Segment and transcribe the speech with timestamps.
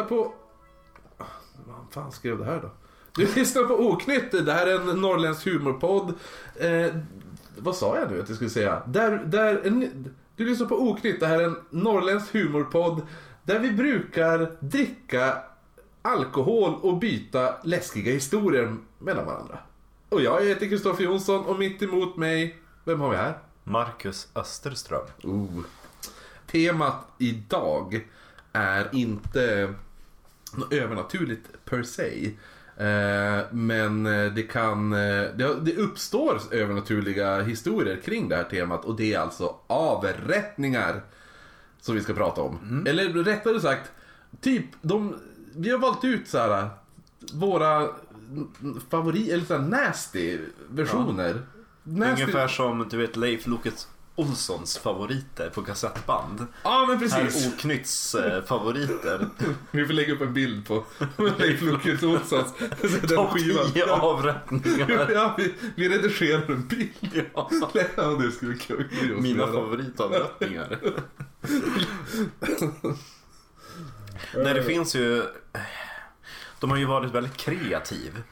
[0.00, 0.32] lyssnar på...
[1.66, 2.70] Vad fan skrev det här då?
[3.12, 4.30] Du lyssnar på Oknytt.
[4.46, 6.14] Det här är en norrländsk humorpodd.
[6.54, 6.94] Eh,
[7.58, 8.82] vad sa jag nu att jag skulle säga?
[8.86, 11.20] Där, där, en, du lyssnar på Oknytt.
[11.20, 13.02] Det här är en norrländsk humorpodd.
[13.42, 15.38] Där vi brukar dricka
[16.02, 19.58] alkohol och byta läskiga historier mellan varandra.
[20.08, 23.38] Och jag heter Kristoffer Jonsson och mitt emot mig, vem har vi här?
[23.64, 25.06] Marcus Österström.
[25.22, 25.60] Oh.
[26.46, 28.06] Temat idag
[28.52, 29.74] är inte
[30.56, 32.26] något övernaturligt per se.
[32.76, 34.04] Eh, men
[34.34, 39.56] det kan, eh, det, uppstår övernaturliga historier kring det här temat och det är alltså
[39.66, 41.00] avrättningar
[41.80, 42.84] som vi ska prata om.
[42.86, 43.90] Eller rättare sagt,
[44.40, 45.16] typ de,
[45.56, 46.68] vi har valt ut så här
[47.32, 47.88] våra
[48.90, 50.38] favorit, eller så här nasty
[50.70, 51.42] versioner.
[51.84, 53.88] Nasty- Ungefär som du vet Leif Loket
[54.20, 56.46] Olssons favoriter på kassettband.
[56.62, 57.46] Ja men Här precis.
[57.46, 59.28] är Oknytts eh, favoriter.
[59.70, 60.84] Vi får lägga upp en bild på
[61.38, 62.54] Leif Loket Olssons.
[63.08, 63.72] Topp skivan.
[63.72, 65.10] 10 avrättningar.
[65.14, 66.90] Ja, vi, vi redigerar en bild.
[67.34, 67.50] Ja.
[67.96, 68.88] Ja, det skulle kul.
[69.20, 70.78] Mina favoritavrättningar.
[74.34, 75.22] Nej, det finns ju...
[76.60, 78.22] De har ju varit väldigt kreativ.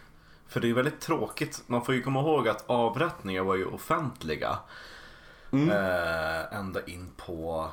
[0.48, 1.62] För det är väldigt tråkigt.
[1.66, 4.58] Man får ju komma ihåg att avrättningar var ju offentliga.
[5.52, 7.70] Eh, ända in på...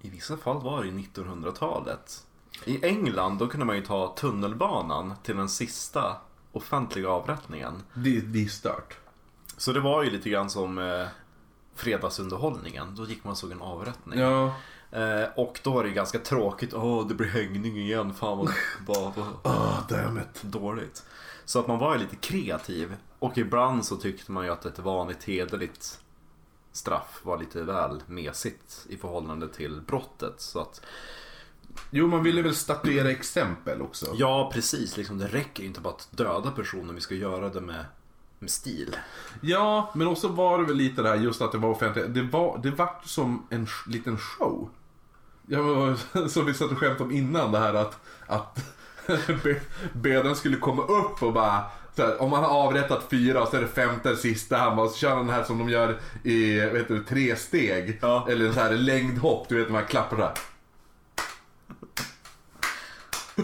[0.00, 2.26] I vissa fall var det ju 1900-talet.
[2.64, 6.16] I England då kunde man ju ta tunnelbanan till den sista
[6.52, 7.82] offentliga avrättningen.
[7.94, 8.98] Det, det är stört.
[9.56, 11.06] Så det var ju lite grann som eh,
[11.74, 12.94] fredagsunderhållningen.
[12.96, 14.18] Då gick man och såg en avrättning.
[14.20, 14.54] Ja.
[14.90, 16.74] Eh, och då var det ju ganska tråkigt.
[16.74, 18.14] Åh, det blir hängning igen.
[18.14, 18.48] Fan vad,
[18.86, 20.42] vad, vad Ah, damn it.
[20.42, 21.04] dåligt.
[21.44, 22.96] Så att man var ju lite kreativ.
[23.18, 26.00] Och ibland så tyckte man ju att ett vanligt hederligt
[26.72, 30.34] straff var lite väl mesigt i förhållande till brottet.
[30.40, 30.80] Så att,
[31.90, 34.06] Jo, man ville väl statuera exempel också.
[34.14, 34.96] ja, precis.
[34.96, 36.94] Liksom, det räcker inte bara att döda personen.
[36.94, 37.84] Vi ska göra det med,
[38.38, 38.96] med stil.
[39.40, 42.14] Ja, men också var det väl lite det här just att det var offentligt.
[42.14, 44.70] Det var, det var som en liten show.
[45.46, 45.96] Ja,
[46.28, 48.64] som vi satt och skämtade om innan det här att, att
[49.42, 49.60] be-
[49.92, 51.64] bödeln skulle komma upp och bara
[51.98, 54.96] här, om han har avrättat fyra och så är det femte sista han bara, så
[54.96, 57.98] kör han den här som de gör i heter det, tre steg.
[58.02, 58.26] Ja.
[58.30, 60.32] Eller så här längdhopp, du vet när man klappar så här.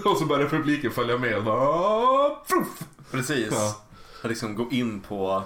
[0.05, 1.37] Och så börjar publiken följa med.
[1.37, 2.31] Och bara!
[3.11, 3.49] Precis.
[3.51, 3.77] Ja.
[4.23, 5.43] Att liksom gå in på,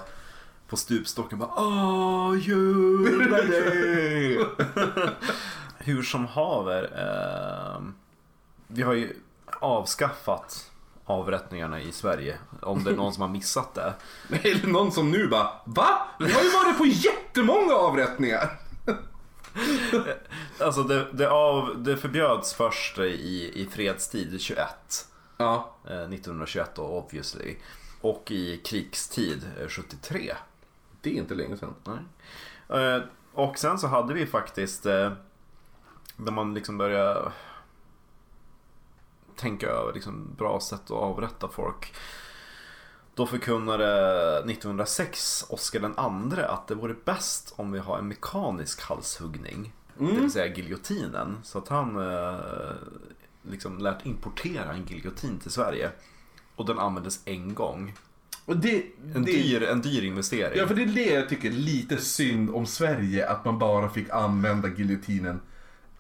[0.68, 4.44] på stupstocken och bara you ready?
[5.78, 6.82] Hur som haver.
[6.82, 7.82] Eh,
[8.66, 9.16] vi har ju
[9.60, 10.71] avskaffat
[11.04, 12.38] avrättningarna i Sverige.
[12.60, 13.94] Om det är någon som har missat det.
[14.42, 16.08] Eller någon som nu bara Va?
[16.18, 18.58] Vi har ju varit på jättemånga avrättningar!
[20.60, 24.68] Alltså det, det, av, det förbjöds först i, i fredstid 21.
[25.36, 25.74] Ja.
[25.84, 27.56] Eh, 1921 då obviously.
[28.00, 30.32] Och i krigstid eh, 73.
[31.00, 31.74] Det är inte länge sedan.
[31.84, 32.82] Nej.
[32.82, 33.02] Eh,
[33.32, 35.12] och sen så hade vi faktiskt eh,
[36.16, 37.32] där man liksom började
[39.42, 41.94] tänka över liksom bra sätt att avrätta folk.
[43.14, 43.86] Då förkunnade
[44.38, 49.72] 1906 Oscar den andre att det vore bäst om vi har en mekanisk halshuggning.
[49.98, 51.38] Det vill säga giljotinen.
[51.42, 52.40] Så att han eh,
[53.42, 55.90] liksom lärt importera en giljotin till Sverige.
[56.56, 57.94] Och den användes en gång.
[58.46, 60.58] Det, En, det, dyr, en dyr investering.
[60.58, 63.28] Ja, för det är det jag tycker är lite synd om Sverige.
[63.28, 65.40] Att man bara fick använda giljotinen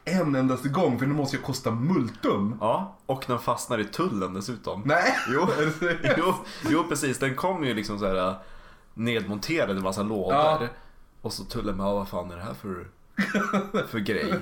[0.04, 0.98] en endaste gång.
[0.98, 2.56] För det måste ju kosta multum.
[2.60, 4.82] Ja, och den fastnar i tullen dessutom.
[4.84, 5.14] Nej!
[5.28, 5.48] Jo,
[6.16, 6.34] jo,
[6.68, 7.18] jo, precis.
[7.18, 8.34] Den kom ju liksom så här äh,
[8.94, 10.34] nedmonterad i en massa lådor.
[10.34, 10.68] Ja.
[11.22, 12.86] Och så tullen bara, vad fan är det här för,
[13.86, 14.34] för grej?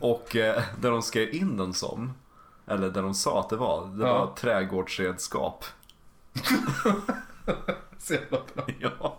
[0.00, 2.12] Och eh, där de skrev in den som,
[2.66, 4.18] eller där de sa att det var, det Ja.
[4.26, 5.64] var trädgårdsredskap.
[7.98, 8.64] Så jävla bra.
[8.78, 9.16] ja.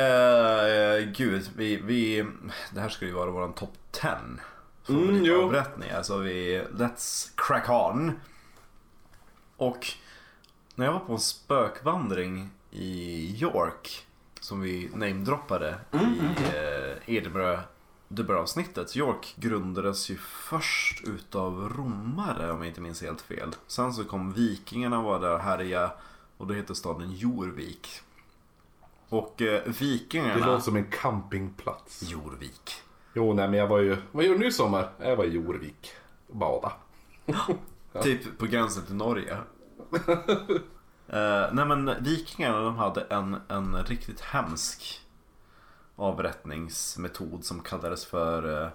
[0.00, 2.26] Eh, gud, vi, vi,
[2.74, 4.10] det här ska ju vara våran topp 10
[4.88, 5.34] Mm, jo.
[5.34, 6.02] favoritavrättningar.
[6.02, 8.12] Så vi, let's crack on.
[9.56, 9.86] Och
[10.74, 14.06] när jag var på en spökvandring i York,
[14.40, 15.96] som vi namedroppade i
[16.56, 17.60] eh, Edinburgh
[18.08, 18.96] Dubbel-avsnittet.
[18.96, 23.54] York grundades ju först utav romare om jag inte minns helt fel.
[23.66, 25.90] Sen så kom vikingarna var där och härjade
[26.36, 28.00] och då heter staden Jorvik.
[29.08, 30.46] Och eh, Det vikingarna...
[30.46, 32.02] låter som en campingplats.
[32.02, 32.82] Jorvik.
[33.16, 33.96] Jo, nej men jag var ju...
[34.12, 34.88] Vad gjorde du i sommar?
[34.98, 35.92] Jag var i Jorvik.
[36.28, 36.72] och Bada.
[38.02, 39.38] Typ på gränsen till Norge.
[41.06, 45.00] Eh, nej men vikingarna de hade en, en riktigt hemsk
[45.96, 48.68] avrättningsmetod som kallades för uh,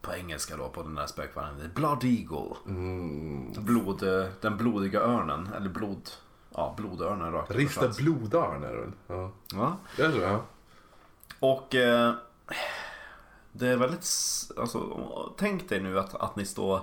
[0.00, 1.70] på engelska då på den där spökvandringen.
[1.74, 2.56] Blood Eagle.
[2.66, 3.52] Mm.
[3.52, 5.48] Blod, eh, den blodiga örnen.
[5.56, 6.10] Eller blod...
[6.54, 8.92] Ja, blodörnen rakt Rista blodarn är det väl?
[9.06, 9.30] Ja.
[9.52, 9.76] Ja.
[9.96, 10.40] Det tror jag.
[11.40, 12.14] Och eh,
[13.58, 14.06] det är väldigt...
[14.56, 16.80] Alltså, tänk dig nu att, att ni står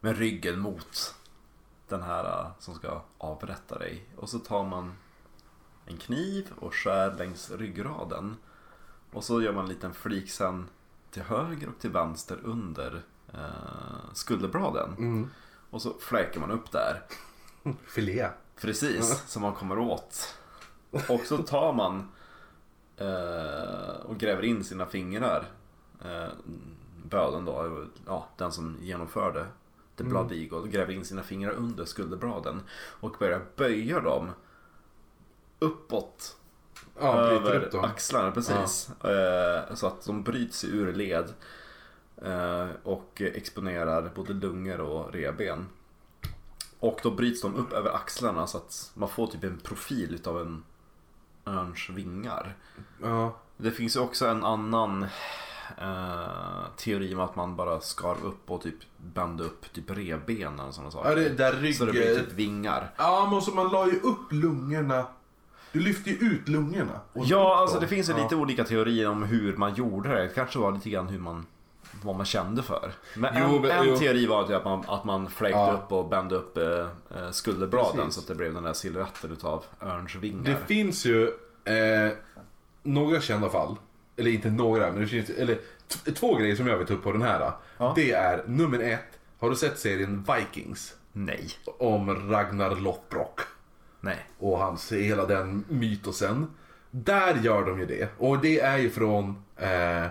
[0.00, 1.14] med ryggen mot
[1.88, 4.04] den här eh, som ska avrätta dig.
[4.16, 4.92] Och så tar man
[5.86, 8.36] en kniv och skär längs ryggraden.
[9.12, 10.68] Och så gör man en liten flik sen
[11.10, 13.02] till höger och till vänster under
[13.32, 14.94] eh, skulderbladen.
[14.98, 15.30] Mm.
[15.70, 17.02] Och så fläker man upp där.
[17.86, 18.28] Filé.
[18.60, 20.36] Precis, som man kommer åt.
[21.08, 22.08] Och så tar man
[22.96, 25.44] eh, och gräver in sina fingrar.
[26.02, 26.32] Eh,
[27.04, 29.46] böden då, ja, den som genomförde
[29.96, 32.62] The Blood Eagle, gräver in sina fingrar under skulderbladen
[33.00, 34.30] och börjar böja dem
[35.58, 36.36] uppåt
[37.00, 38.30] Ja, över upp axlarna.
[38.30, 38.90] Precis.
[39.04, 41.32] Eh, så att de bryts ur led
[42.22, 45.66] eh, och exponerar både lungor och revben.
[46.80, 50.40] Och då bryts de upp över axlarna så att man får typ en profil utav
[50.40, 50.64] en
[51.46, 52.56] örns vingar.
[53.02, 53.36] Ja.
[53.56, 55.06] Det finns ju också en annan
[55.78, 60.84] eh, teori om att man bara skar upp och typ bände upp typ revbenen som
[60.84, 61.76] de ja, det där rygg...
[61.76, 62.90] Så det blir typ vingar.
[62.96, 65.06] Ja, men så man la ju upp lungorna.
[65.72, 67.00] Du lyfte ju ut lungorna.
[67.12, 68.22] och Ja, alltså det finns ju Ja.
[68.22, 70.22] lite olika teorier om hur man gjorde det.
[70.22, 71.46] Det kanske var lite grann hur man
[72.02, 72.92] vad man kände för.
[73.16, 75.72] Men Jo, en, men- en teori var att man, att man fläkte Ja.
[75.72, 76.64] upp och bände upp eh,
[77.18, 78.14] eh, skulderbladen Precis.
[78.14, 80.44] så att det blev den där silhuetten utav örns vingar.
[80.44, 81.26] Det finns ju
[81.64, 82.12] eh,
[82.82, 83.76] några kända fall.
[84.16, 85.58] Eller inte några, men det finns eller,
[86.14, 87.52] två grejer som jag vill ta upp på den här.
[87.78, 87.92] Ja.
[87.96, 89.18] Det är nummer ett.
[89.38, 90.94] Har du sett serien Vikings?
[91.12, 91.50] Nej.
[91.78, 93.40] Om Ragnar Lothbrok.
[94.00, 94.26] Nej.
[94.38, 96.46] och hans, hela den mytosen.
[96.90, 98.08] Där gör de ju det.
[98.18, 100.04] Och det är ju från, eh,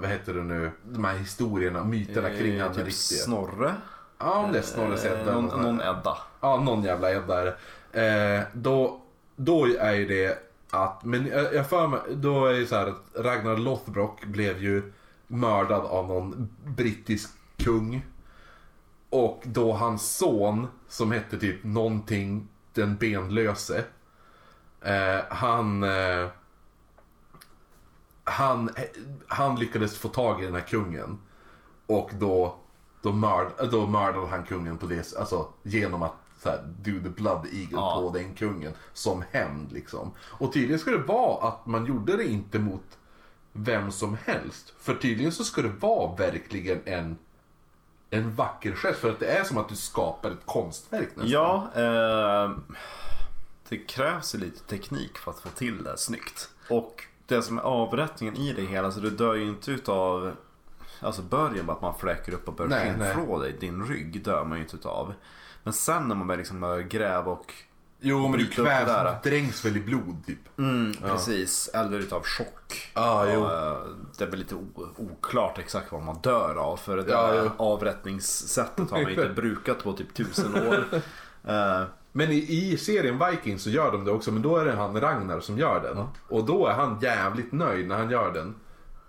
[0.00, 3.18] vad heter det nu, de här historierna, myterna kring Eh, han typ riktiga.
[3.18, 3.74] Snorre.
[4.18, 5.32] Ja, om det är Snorres Eh, Edda.
[5.40, 6.16] någon, någon Edda.
[6.40, 7.44] Ja, någon jävla Edda är
[7.92, 8.36] det.
[8.38, 9.00] Eh, då,
[9.36, 10.45] då är ju det
[10.84, 14.62] att, men jag jag för mig, då är det så här att Ragnar Lothbrok blev
[14.62, 14.92] ju
[15.26, 18.06] mördad av någon brittisk kung.
[19.10, 23.84] Och då hans son, som hette typ någonting den benlöse.
[24.80, 26.28] Eh, han, eh,
[28.24, 28.70] han,
[29.28, 31.18] han lyckades få tag i den här kungen.
[31.86, 32.56] Och då,
[33.02, 36.14] då, mörd, då mördade han kungen på det, alltså genom att
[36.46, 38.00] så här, do the blood eagle Ja.
[38.00, 38.72] på den kungen.
[38.92, 40.12] Som hämnd liksom.
[40.20, 42.98] Och tydligen ska det vara att man gjorde det inte mot
[43.52, 44.74] vem som helst.
[44.78, 47.18] För tydligen så ska det vara verkligen en,
[48.10, 48.98] en vacker gest.
[48.98, 51.28] För att det är som att du skapar ett konstverk nästan.
[51.30, 52.50] Ja, eh,
[53.68, 56.48] det krävs ju lite teknik för att få till det snyggt.
[56.70, 60.32] Och det som är avrättningen i det hela, så du dör ju inte utav
[61.00, 64.58] Alltså början med att man fläker upp och börjar skinnflå dig, din rygg dör man
[64.58, 65.14] ju inte utav.
[65.66, 67.52] Men sen när man börjar liksom börjar gräva och
[68.00, 69.16] Jo, men du kvävs, där.
[69.22, 70.58] dränks väl i blod typ.
[70.58, 71.68] Mm, precis.
[71.74, 72.90] Eller utav chock.
[72.94, 73.76] Ja, eh,
[74.18, 74.54] det är väl lite
[74.96, 76.76] oklart exakt vad man dör av.
[76.76, 77.50] För det Ja, jo.
[77.56, 80.84] avrättningssättet har man inte brukat på typ tusen år.
[81.48, 81.82] Eh,
[82.12, 85.00] Men i, i serien Vikings så gör de det också, men då är det han
[85.00, 86.04] Ragnar som gör den.
[86.28, 88.54] Och då är han jävligt nöjd när han gör den.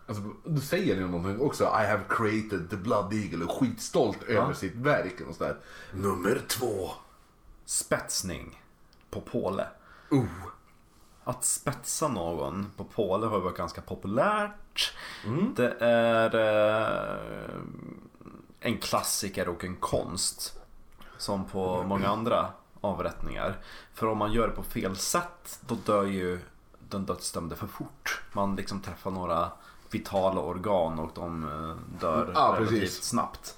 [0.08, 1.64] Alltså, då säger ju någonting också.
[1.64, 5.22] I have created the blood eagle och skitstolt över sitt verk.
[5.30, 5.58] Och sådär.
[5.94, 6.90] Nummer två.
[7.66, 8.62] spetsning
[9.10, 9.68] på påle.
[10.12, 10.26] Oh.
[11.24, 14.94] Att spetsa någon på påle har varit ganska populärt.
[15.26, 15.54] Mm.
[15.56, 17.60] Det är eh,
[18.60, 20.60] en klassiker och en konst.
[21.18, 22.48] Som på många andra
[22.82, 23.58] avrättningar.
[23.94, 26.40] För om man gör det på fel sätt då dör ju
[26.90, 28.22] den dödsdömde för fort.
[28.34, 29.52] Man liksom träffar några
[29.92, 33.04] vitala organ och de eh, dör Ja, relativt precis.
[33.04, 33.58] snabbt.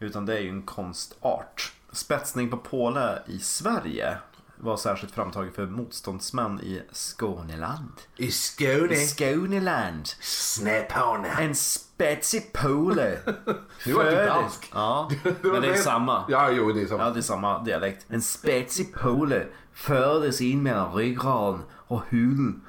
[0.00, 1.72] Utan det är ju en konstart.
[1.92, 4.16] Spetsning på påle i Sverige
[4.56, 7.92] var särskilt framtaget för motståndsmän i Skåneland.
[8.16, 8.94] I Skåne.
[8.94, 10.08] I Skåneland.
[10.20, 11.28] Snäphåne.
[11.28, 13.18] En spetsig pole.
[13.84, 14.70] Du var inte dansk.
[14.74, 15.10] Ja,
[15.42, 16.24] men det är samma.
[16.28, 17.02] Ja, jo, det är samma.
[17.04, 18.06] Ja, det är samma dialekt.
[18.08, 22.62] En spetsig pole fördes in mellan ryggraden och hulen.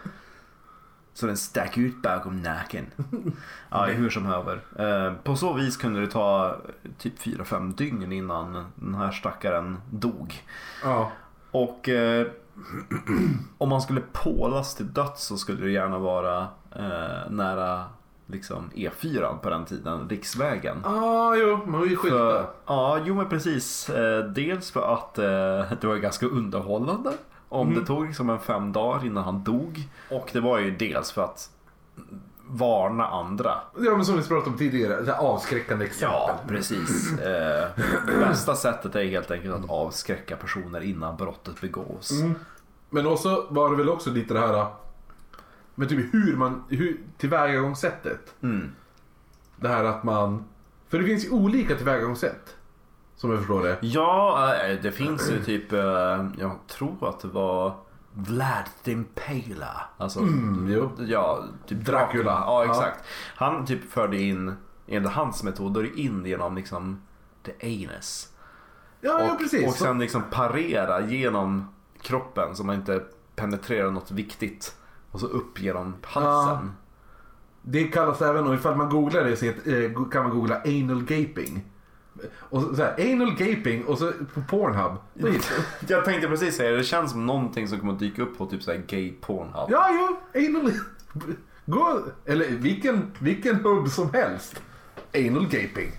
[1.20, 2.86] Så den stack ut bakom nacken.
[3.70, 4.62] Ja, hur som haver.
[4.80, 6.56] Eh, På så vis kunde det ta
[6.98, 10.44] typ 4-5 dygn innan den här stackaren dog.
[10.84, 11.12] Ja.
[11.52, 12.28] Och eh,
[13.58, 17.86] om man skulle pålas till döds så skulle det gärna vara eh, nära
[18.28, 20.86] liksom E4 på den tiden, riksvägen.
[20.86, 22.10] Ah, jo, man skylta.
[22.10, 23.90] För, ja, jo men precis.
[23.90, 27.14] Eh, dels för att eh, det var ganska underhållande.
[27.50, 29.88] Om det tog liksom en fem dagar innan han dog.
[30.10, 31.50] Och det var ju dels för att
[32.48, 33.52] varna andra.
[33.80, 36.20] Ja, men som vi pratade om tidigare, det avskräckande exempel.
[36.20, 37.20] Ja, precis.
[37.20, 37.70] Eh,
[38.20, 42.12] bästa sättet är helt enkelt att avskräcka personer innan brottet begås.
[42.90, 44.66] Men också var det väl också lite det här
[45.76, 48.34] med typ hur man, hur, tillvägagångssättet.
[48.42, 48.72] Mm.
[49.56, 50.44] Det här att man,
[50.90, 52.56] för det finns ju olika tillvägagångssätt.
[53.20, 53.78] Som jag förstår det.
[53.82, 55.80] Ja, eh, det finns ju typ, eh,
[56.38, 57.74] jag tror att det var
[58.14, 59.78] Vlad the Impaler.
[59.98, 62.32] Alltså, Mm, ja, typ Dracula.
[62.46, 62.72] Ja, Ja.
[62.72, 63.04] exakt.
[63.36, 64.54] Han typ förde in,
[64.88, 67.02] enligt hans metoder, in genom liksom
[67.44, 67.52] the
[67.86, 68.30] anus.
[69.02, 69.68] Ja, ja Och, precis.
[69.68, 71.68] och sen liksom parera genom
[72.02, 73.04] kroppen så man inte
[73.36, 74.76] penetrerar något viktigt.
[75.12, 76.72] Och så upp genom halsen.
[77.62, 81.66] Det kallas även, och ifall man googlar det så eh, kan man googla anal gaping.
[82.40, 84.92] Och så, så här, anal gaping och så på Pornhub.
[85.88, 88.46] Jag tänkte precis säga det, det känns som någonting som kommer att dyka upp på
[88.46, 89.68] typ såhär gay pornhub.
[89.70, 90.72] Ja, ja, anal...
[91.66, 94.62] Gå, eller vilken, vilken hub som helst.
[95.16, 95.92] Anal gaping.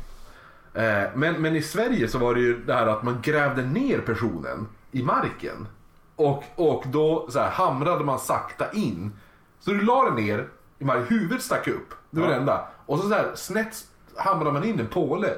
[0.74, 3.98] Eh, men, men i Sverige så var det ju det här att man grävde ner
[3.98, 5.68] personen i marken.
[6.16, 9.12] Och, och då så här, hamrade man sakta in.
[9.60, 10.48] Så du la den ner
[10.78, 11.94] i marken, huvudet stack upp.
[12.10, 12.32] Det var Ja.
[12.34, 12.68] det enda.
[12.86, 13.84] Och så, så här, snett
[14.16, 15.34] hamrade man in en påle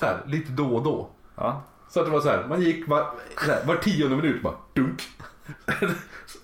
[0.00, 1.08] så här, lite då och då.
[1.34, 1.62] Ja.
[1.88, 3.10] Så att det var så här, man gick var,
[3.44, 5.02] så här, var tionde minut bara dunk.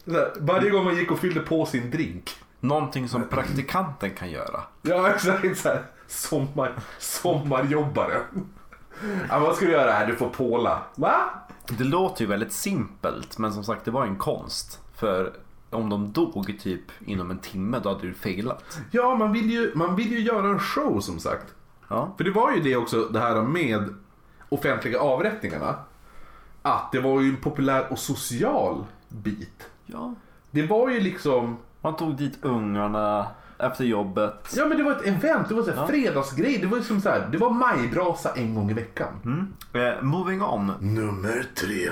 [0.05, 2.31] Så här, varje gång man gick och fyllde på sin drink.
[2.61, 4.61] Någonting som praktikanten kan göra.
[4.83, 8.21] Ja exakt så här, sommar, sommarjobbare.
[9.29, 10.07] Ja, vad ska du göra här?
[10.07, 10.83] Du får påla.
[10.95, 11.31] Va?
[11.69, 14.81] Det låter ju väldigt simpelt men som sagt det var en konst.
[14.95, 15.33] För
[15.71, 18.79] om de dog typ inom en timme då hade du failat.
[18.91, 21.55] Ja, man vill, ju, man vill ju göra en show som sagt.
[21.93, 22.15] Ja.
[22.17, 23.95] För det var ju det också, det här med
[24.49, 25.75] offentliga avrättningarna.
[26.63, 29.69] Att det var ju en populär och social bit.
[29.87, 30.15] ja.
[30.51, 33.27] Det var ju liksom, Man tog dit ungarna
[33.59, 34.53] efter jobbet.
[34.57, 35.87] ja men det var ett event, det var en Ja.
[35.87, 36.59] fredagsgrej.
[36.59, 39.09] Det var liksom så här, det var majbrasa en gång i veckan.
[39.25, 39.53] Mm.
[39.73, 40.73] Eh, moving on.
[40.81, 41.91] Nummer tre.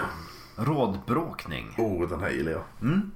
[0.56, 1.74] Rådbråkning.
[1.78, 2.62] Oh, den här gillar jag.
[2.82, 3.10] Mm.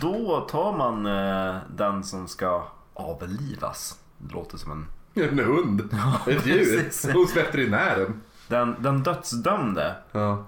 [0.00, 2.64] Då tar man eh, den som ska
[2.94, 3.98] avlivas.
[4.18, 4.86] Det låter som en...
[5.30, 5.80] En hund.
[6.26, 6.82] Ett djur.
[6.82, 7.12] precis.
[7.12, 8.20] Hos veterinären.
[8.48, 10.44] Den, den dödsdömde Ja.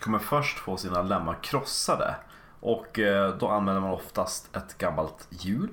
[0.00, 2.14] kommer först få sina lemmar krossade.
[2.60, 5.70] Och eh, då använder man oftast ett gammalt hjul.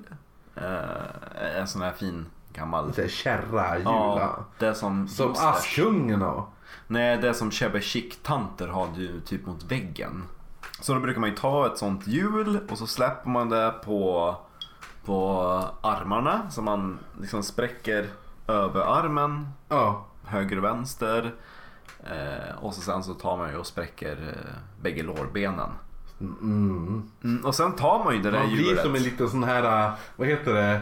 [0.56, 2.92] Eh, en sån här fin gammal...
[2.96, 3.90] Det är kärra, jula.
[3.90, 5.08] Ja, det som...
[5.08, 5.32] Som.
[5.38, 6.48] Askungen och...
[6.86, 10.24] Nej, det som Chebbe Chic-tanter har ju typ mot väggen.
[10.80, 14.36] Så då brukar man ju ta ett sånt hjul och så släpper man det på,
[15.04, 15.40] på
[15.80, 16.50] armarna.
[16.50, 18.06] Så man liksom spräcker
[18.48, 20.06] över armen, Ja.
[20.24, 21.34] höger och vänster.
[22.04, 25.70] Eh, och så sen så tar man ju och spräcker eh, bägge lårbenen.
[26.20, 27.10] Mm.
[27.24, 28.82] Mm, och sen tar man ju det där Man blir hjulet.
[28.82, 30.80] som en liten sån här, äh, vad heter det?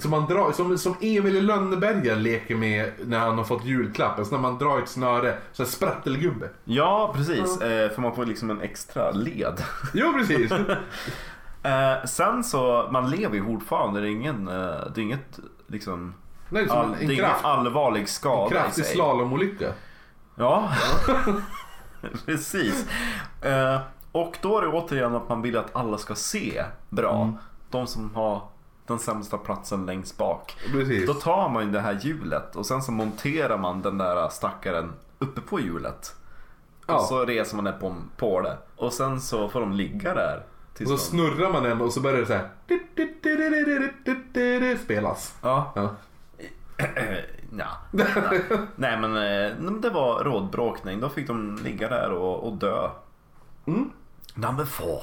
[0.00, 4.18] Som, man drar, som, som Emil i Lönneberga leker med när han har fått julklapp.
[4.18, 6.48] Alltså när man drar ett snöre, så här sprattelgubbe.
[6.64, 7.60] Ja, precis.
[7.60, 9.62] Eh, för man får liksom en extra led.
[9.94, 10.52] Jo precis.
[11.62, 14.00] Eh, sen så, man lever ju fortfarande.
[14.00, 14.54] Det är ingen, eh,
[14.94, 16.14] det är inget liksom...
[16.48, 19.72] Nej, som All, en, det är en, ingen kraft, allvarlig en skada i kraftig slalomolycka.
[20.34, 20.72] Ja,
[22.26, 22.86] precis.
[23.42, 23.80] Eh,
[24.12, 27.22] och då är det återigen att man vill att alla ska se bra.
[27.22, 27.36] Mm.
[27.70, 28.42] De som har
[28.86, 30.56] den sämsta platsen längst bak.
[30.72, 31.06] Precis.
[31.06, 34.92] Då tar man ju det här hjulet och sen så monterar man den där stackaren
[35.18, 36.14] uppe på hjulet.
[36.86, 36.94] Ja.
[36.94, 38.56] Och så reser man det på, på det.
[38.76, 40.42] Och sen så får de ligga där.
[40.80, 42.48] Och så snurrar man den och så börjar det så här.
[44.76, 45.34] Spelas.
[45.42, 45.72] Ja.
[45.74, 45.94] Ja.
[47.58, 47.66] ja.
[47.90, 48.42] Nej.
[48.76, 51.00] Nej men eh, men det var rådbråkning.
[51.00, 52.90] Då fick de ligga där och, och dö.
[53.66, 53.90] Mm.
[54.34, 55.02] Number four.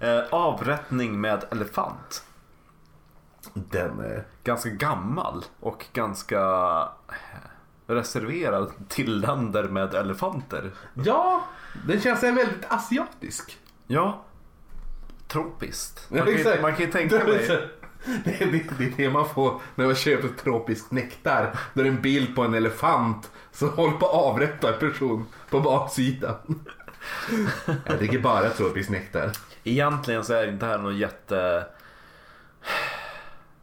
[0.00, 2.24] Eh, avrättning med elefant.
[3.54, 4.24] Den är...
[4.44, 6.38] Ganska gammal och ganska
[7.08, 7.14] eh,
[7.86, 10.70] reserverad till länder med elefanter.
[10.94, 11.44] Ja,
[11.86, 13.58] den känns väldigt asiatisk.
[13.86, 14.20] Ja.
[15.28, 16.10] Tropiskt.
[16.10, 17.68] Man kan, ju- man kan ju tänka mig.
[18.24, 21.58] Det är, det, det det man får när man köper tropisk nektar.
[21.74, 25.60] Där är en bild på en elefant som håller på att avrätta en person på
[25.60, 26.64] baksidan.
[27.86, 29.32] Jag dricker bara tropisk nektar.
[29.64, 31.66] Egentligen så är det inte här något jätte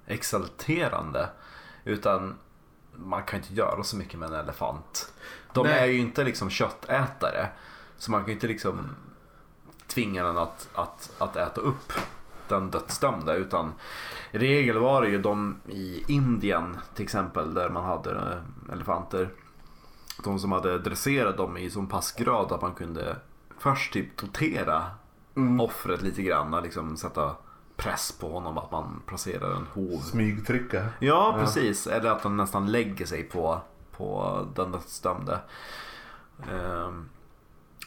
[0.08, 1.30] exalterande.
[1.84, 2.36] Utan
[2.96, 5.14] man kan inte göra så mycket med en elefant.
[5.54, 5.80] De Nej.
[5.80, 7.48] är ju inte liksom köttätare.
[7.98, 8.96] Så man kan ju inte liksom
[9.88, 11.94] tvinga den att, att, att äta upp
[12.50, 13.34] den dödsdömda.
[13.34, 13.74] Utan
[14.32, 19.30] i regel var det ju de i Indien till exempel där man hade eh, elefanter.
[20.24, 23.16] De som hade dresserat dem i så pass grad att man kunde
[23.60, 24.86] först typ tortera
[25.36, 25.60] Mm.
[25.62, 26.64] offret lite grann.
[26.64, 27.36] Liksom sätta
[27.76, 30.00] press på honom att man placerar en hov.
[30.00, 30.86] Smygtrycka.
[31.00, 31.88] Ja, precis.
[31.88, 33.62] Eller att den nästan lägger sig på,
[33.98, 35.40] på den dödsdömde.
[36.52, 37.10] Ehm,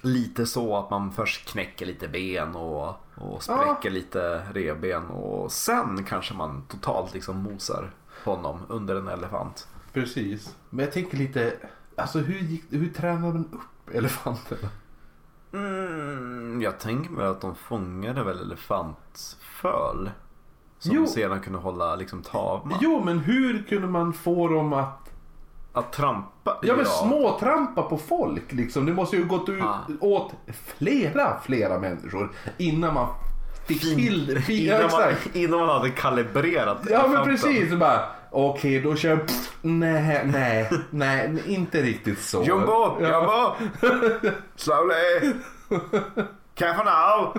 [0.01, 6.05] lite så att man först knäcker lite ben och, och spräcker lite revben och sen
[6.05, 7.91] kanske man totalt liksom mosar
[8.25, 9.69] honom under en elefant.
[9.93, 10.57] Precis.
[10.71, 11.53] Men jag tänker lite,
[11.97, 14.69] alltså hur, gick, hur tränar man upp elefanterna?
[15.53, 20.11] Mm, jag tänker mig att de fångade väl elefantföl.
[20.79, 21.07] Som Jo.
[21.07, 22.79] sedan kunde hålla liksom tavla.
[22.81, 25.10] Jo, men hur kunde man få dem att
[25.73, 26.59] Att trampa?
[26.63, 28.87] Ja men småtrampa på folk liksom.
[28.87, 29.79] Det måste ju gått ut Ah.
[30.01, 30.33] åt
[30.79, 33.09] flera, flera människor innan man
[33.67, 35.37] fick till fin, ja, Innan man, exakt.
[35.37, 37.73] innan man hade kalibrerat Ja men precis.
[37.75, 38.01] Bara,
[38.31, 42.43] Okej då kör pff, nej, nej, nej, inte riktigt så.
[42.43, 43.57] Jumbo, Ja.
[43.71, 44.37] Jumbo!
[44.57, 45.33] Slowly!
[46.55, 47.35] Careful now!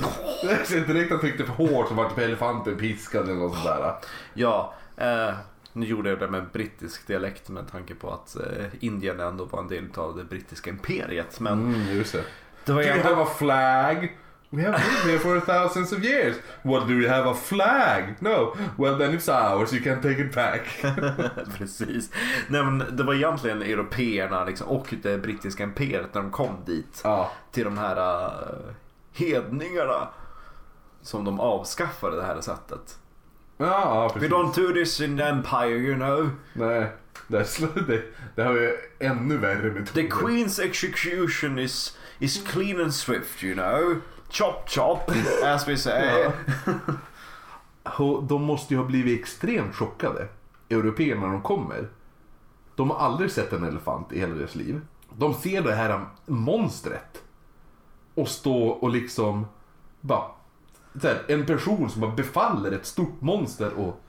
[0.00, 0.06] No.
[0.48, 3.52] Jag ser inte riktigt att han tryckte för hårt så vart elefanten piskad eller något
[3.54, 3.94] sånt där.
[4.34, 5.34] Ja, eh,
[5.74, 9.60] nu gjorde jag det med brittisk dialekt med tanke på att eh, Indien ändå var
[9.60, 11.40] en del av det brittiska imperiet.
[11.40, 12.24] Men Mm, just det.
[12.64, 14.16] det var Do you have a flag?
[14.50, 16.36] We have lived here for thousands of years.
[16.62, 18.14] What do you have a flag?
[18.20, 18.56] No.
[18.78, 19.72] Well then it's ours.
[19.72, 20.84] You can take it back.
[21.58, 22.10] Precis.
[22.48, 27.00] Nej, men det var egentligen européerna liksom, och det brittiska imperiet när de kom dit.
[27.04, 27.30] ja.
[27.52, 28.72] Till de här uh,
[29.12, 30.08] hedningarna.
[31.02, 32.98] Som de avskaffade det här sättet.
[33.66, 34.30] Ja, We precis.
[34.30, 36.30] don't do this in the empire you know.
[36.52, 36.92] Nej,
[37.28, 38.02] det, är- det,
[38.34, 40.02] det har ju ännu värre metoder.
[40.02, 43.96] The queen's execution is, is clean and swift you know.
[44.30, 45.10] Chop chop
[45.44, 46.08] as we say.
[46.18, 46.32] Ja.
[48.28, 50.28] De måste ju ha blivit extremt chockade,
[50.68, 51.88] européerna, när de kommer.
[52.76, 54.80] De har aldrig sett en elefant i hela deras liv.
[55.16, 57.22] De ser det här monstret
[58.14, 59.46] och stå och liksom
[60.00, 60.24] bara...
[61.02, 64.00] Här, en person som bara befaller ett stort monster och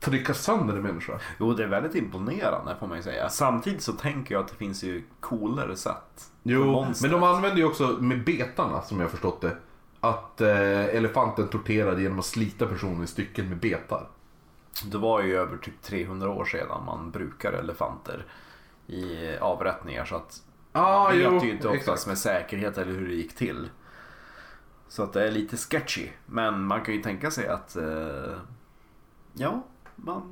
[0.00, 1.18] trycka sönder en människa.
[1.40, 3.28] Jo, det är väldigt imponerande får man ju säga.
[3.28, 6.30] Samtidigt så tänker jag att det finns ju coolare sätt.
[6.42, 9.56] Jo, men de använder ju också med betarna som jag förstått det.
[10.00, 14.08] Att eh, elefanten torterade genom att slita personen i stycken med betar.
[14.84, 18.26] Det var ju över typ 300 år sedan man brukar elefanter
[18.86, 22.06] i avrättningar så att Ah, man vet jo, ju inte oftast exakt.
[22.06, 23.68] med säkerhet eller hur det gick till.
[24.88, 26.08] Så att det är lite sketchy.
[26.26, 28.38] Men man kan ju tänka sig att eh,
[29.32, 29.64] ja,
[29.96, 30.22] man,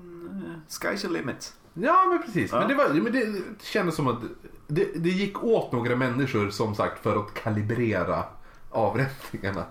[0.44, 1.56] eh, sky's the limit.
[1.74, 2.52] Ja, men precis.
[2.52, 2.58] Ja.
[2.58, 4.20] Men, det, var, men det kändes som att
[4.66, 8.24] det, det gick åt några människor som sagt för att kalibrera
[8.70, 9.64] avrättningarna.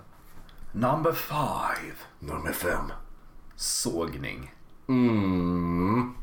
[0.72, 1.96] Number five.
[2.20, 2.92] Nummer fem.
[3.56, 4.54] Sågning.
[4.88, 6.14] Mm.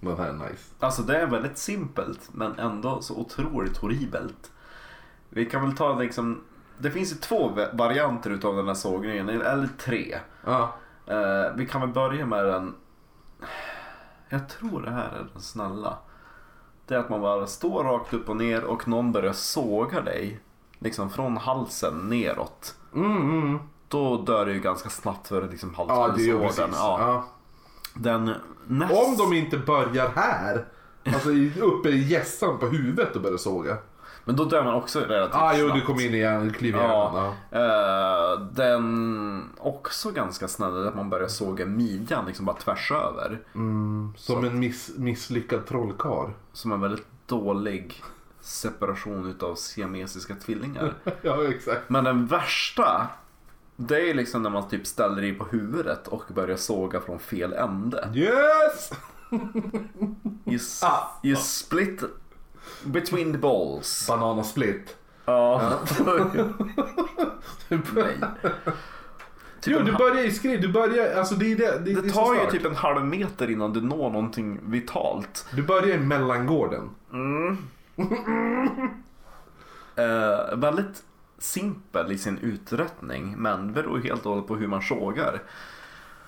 [0.00, 0.74] Den här är nice.
[0.78, 4.52] Alltså det är väldigt simpelt men ändå så otroligt horribelt.
[5.28, 6.40] Vi kan väl ta liksom,
[6.82, 10.18] det finns ju två va- varianter utav den här sågningen, eller tre.
[10.46, 10.74] Ja.
[11.06, 12.74] Eh, vi kan väl börja med den,
[14.28, 15.98] jag tror det här är den snälla.
[16.86, 20.40] Det är att man bara står rakt upp och ner och någon börjar såga dig.
[20.78, 22.74] Liksom från halsen neråt.
[22.94, 23.58] Mm, mm.
[23.88, 25.74] Då dör du ju ganska snabbt för liksom
[26.64, 26.80] precis.
[26.80, 26.98] Ja.
[27.00, 27.24] Ja.
[27.94, 28.34] Den
[28.66, 28.92] näst...
[28.92, 30.64] Om de inte börjar här.
[31.04, 33.76] Alltså uppe i hjässan på huvudet och börjar såga.
[34.24, 35.80] Men då dör man också relativt Ah, jo, snabbt.
[35.80, 37.12] du kom in i hjärnan, du kliver i Ja.
[37.14, 37.34] hjärnan.
[37.50, 38.32] Ja.
[38.34, 43.40] Eh, den också ganska snäll att man börjar såga midjan liksom bara tvärs över.
[43.54, 46.30] Mm, som en miss, misslyckad trollkarl.
[46.52, 48.02] Som en väldigt dålig
[48.40, 50.94] separation utav siamesiska tvillingar.
[51.22, 51.80] ja, exakt.
[51.90, 53.06] Men den värsta
[53.76, 57.52] det är liksom när man typ ställer i på huvudet och börjar såga från fel
[57.52, 58.08] ände.
[58.14, 58.90] Yes!
[60.46, 60.98] You, Ah.
[61.22, 62.02] you split
[62.84, 64.06] between the balls.
[64.08, 64.96] Banana split.
[65.24, 65.78] Ja.
[67.68, 68.16] Nej.
[69.60, 70.60] Typ jo, du börjar i skrid.
[70.60, 71.78] Du börjar, alltså det är det.
[71.78, 75.46] Det, det så tar ju typ en halv meter innan du når någonting vitalt.
[75.52, 76.90] Du börjar i mellangården.
[79.96, 81.02] Eh, väldigt
[81.38, 85.42] simpel i sin uträttning men det beror helt och hållet på hur man sågar.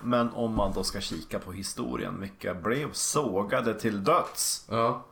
[0.01, 4.67] Men om man då ska kika på historien, vilka blev sågade till döds?
[4.69, 5.05] Ja.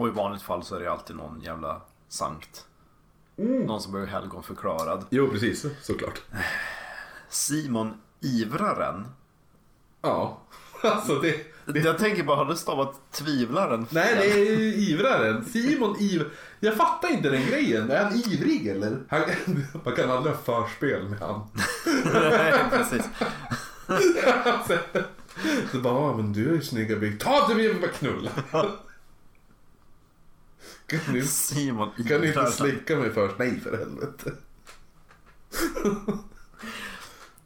[0.00, 2.64] Och i vanligt fall så är det alltid någon jävla sankt.
[3.36, 5.04] Någon som blir helgonförklarad.
[5.10, 5.66] Jo, precis.
[5.82, 6.20] Såklart.
[7.28, 9.06] Simon Ivraren.
[10.02, 10.38] Ja.
[10.82, 11.36] Alltså det...
[11.66, 11.80] det...
[11.80, 13.94] Jag tänker bara, har du stavat tvivlaren fel?
[13.94, 15.44] Nej, det är ju ivraren.
[15.44, 16.24] Simon Iv...
[16.60, 17.90] Jag fattar inte den grejen.
[17.90, 18.98] Är han ivrig eller?
[19.08, 19.20] Han...
[19.84, 21.46] Man kan aldrig ha förspel med han.
[22.12, 23.04] Nej, precis.
[25.72, 27.30] Så bara, "Ja, men du har ju byxor.
[27.30, 28.30] Ta det, vi bara knulla.
[30.86, 33.38] Kan du, Simon kan du inte slicka mig först?
[33.38, 34.32] Nej, för helvete.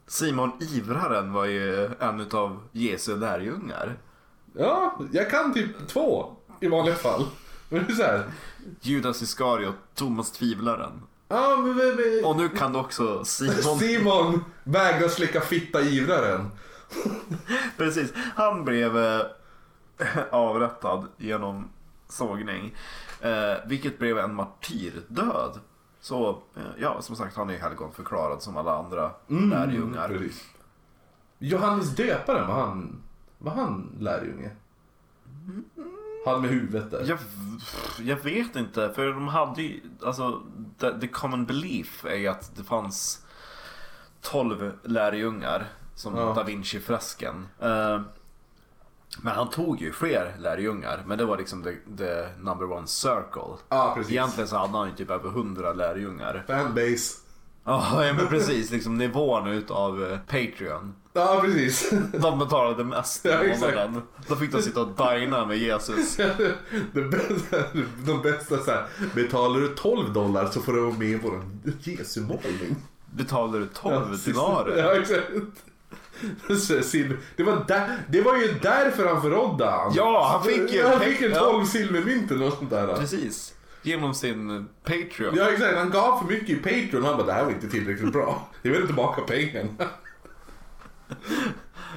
[0.07, 3.97] Simon Ivraren var ju en av Jesu lärjungar.
[4.53, 7.25] Ja, jag kan typ två i vanliga fall.
[7.69, 8.23] Men det är så här.
[8.81, 11.01] Judas Iskariot, Thomas Tvivlaren.
[11.27, 12.25] Ja, men, men, men.
[12.25, 13.79] Och nu kan du också Simon.
[13.79, 16.51] Simon vägrar slicka fitta ivraren.
[17.77, 19.21] Precis, han blev eh,
[20.31, 21.69] avrättad genom
[22.07, 22.75] sågning.
[23.21, 25.59] Eh, vilket blev en martyrdöd.
[26.01, 30.07] Så eh, ja, som sagt han är helgon förklarad som alla andra lärjungar.
[30.07, 30.45] Precis.
[31.37, 33.01] Johannes döparen, var han,
[33.37, 34.51] var han lärjunge?
[36.25, 37.05] Han med huvudet där.
[37.07, 37.17] Jag,
[37.99, 40.41] jag vet inte, för de hade ju, alltså
[40.79, 43.25] the, the common belief är ju att det fanns
[44.21, 46.33] 12 lärjungar som Ja.
[46.33, 47.47] Da Vinci-fresken.
[47.59, 48.01] Eh,
[49.21, 53.57] men han tog ju fler lärjungar, men det var liksom the, the number one circle.
[53.69, 54.11] Ja, precis.
[54.11, 56.43] Egentligen så hade han ju typ över 100 lärjungar.
[56.47, 57.21] Fanbase.
[57.65, 58.71] Ja, ja, men precis.
[58.71, 60.95] Liksom nivån utav eh, Patreon.
[61.13, 61.89] Ja, precis.
[62.21, 64.01] De betalade mest Ja, månaden.
[64.27, 66.15] Då fick de sitta och dina med Jesus.
[66.93, 67.57] Det bästa,
[68.05, 71.41] de bästa så här, betalar du 12 dollar så får du vara med i vår
[71.79, 72.75] Jesu målning.
[73.13, 74.77] Betalade du 12 Ja, dinarer?
[74.77, 75.31] Ja, exakt.
[77.35, 79.93] Det var, där, det var ju därför han förrådde han.
[79.95, 81.39] Ja, han fick ju- han fick en ja.
[81.39, 82.95] 12 silvermynt eller något sånt där.
[82.95, 83.53] Precis.
[83.81, 85.35] Genom sin Patreon.
[85.35, 87.69] Ja exakt, han gav för mycket i Patreon och han bara det här var inte
[87.69, 88.47] tillräckligt bra.
[88.61, 89.69] Jag vill tillbaka pengarna.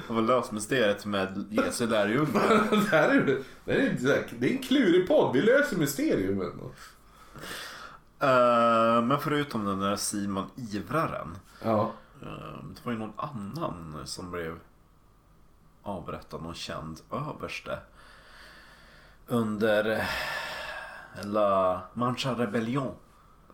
[0.07, 2.63] Det var lösmysteriet med Jesu lärjungar.
[2.71, 3.25] det här är,
[3.65, 6.51] det här är, det är en klurig podd, vi löser mysteriumen.
[8.19, 11.37] Eh, men förutom den där Simon Ivraren.
[11.63, 11.91] Ja.
[12.83, 14.59] Det var ju någon annan som blev
[15.83, 17.79] avrättad, någon känd överste.
[19.27, 22.95] Under eh, La Mancha Rebellion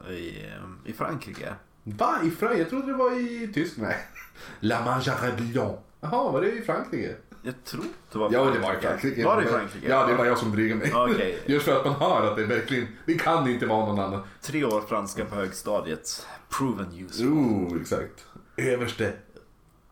[0.09, 0.49] i,
[0.85, 1.55] i Frankrike.
[1.83, 2.19] Va?
[2.23, 2.61] I Frankrike?
[2.61, 3.87] Jag trodde det var i Tyskland.
[3.87, 4.07] Nej.
[4.59, 5.77] La Mancha Rebellion.
[6.01, 7.15] Jaha, var det i Frankrike?
[7.41, 9.25] Jag tror det var Ja, det var i Frankrike.
[9.25, 9.89] Var det i Frankrike?
[9.89, 10.93] Ja, det var jag som drygade mig.
[10.95, 11.39] Okej.
[11.45, 14.23] Just för att man hör att det verkligen, det kan inte vara någon annan.
[14.41, 16.27] Tre år franska på högstadiet.
[16.49, 17.27] Proven useful.
[17.27, 18.25] Oh, exakt.
[18.57, 19.13] Överste,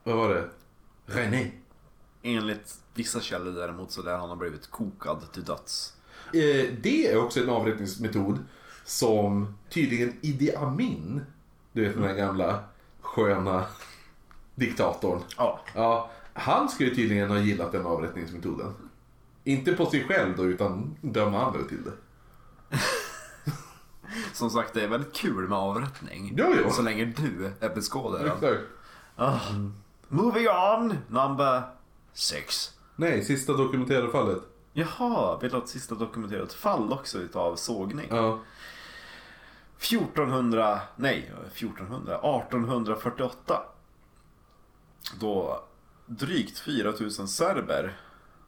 [0.04, 0.50] vad var det?
[1.06, 1.52] René.
[2.22, 5.94] Enligt vissa källor däremot så lär han ha blivit kokad till döds.
[6.34, 8.40] Eh, det är också en avrättningsmetod
[8.86, 11.22] som tydligen Idi Amin,
[11.72, 12.64] du vet den där gamla
[13.02, 13.66] sköna
[14.56, 15.22] diktatorn.
[15.38, 15.60] Ja.
[15.76, 18.74] Ja, han skulle tydligen ha gillat den avrättningsmetoden.
[19.44, 21.92] Inte på sig själv då, utan döma andra till det.
[24.34, 26.34] Som sagt, det är väldigt kul med avrättning.
[26.38, 26.70] Jo, jo.
[26.72, 28.28] Så länge du är beskådaren.
[28.28, 28.62] Exakt.
[29.16, 29.40] Ah.
[30.08, 31.62] Moving on, number
[32.14, 32.72] six.
[32.96, 34.40] Nej, sista dokumenterade fallet.
[34.74, 38.08] Jaha, vill du ha ett sista dokumenterat fall också utav sågning?
[38.10, 38.40] Ja.
[39.78, 43.62] 1400, nej 1400, 1848.
[45.20, 45.64] Då
[46.06, 47.98] drygt 4000 serber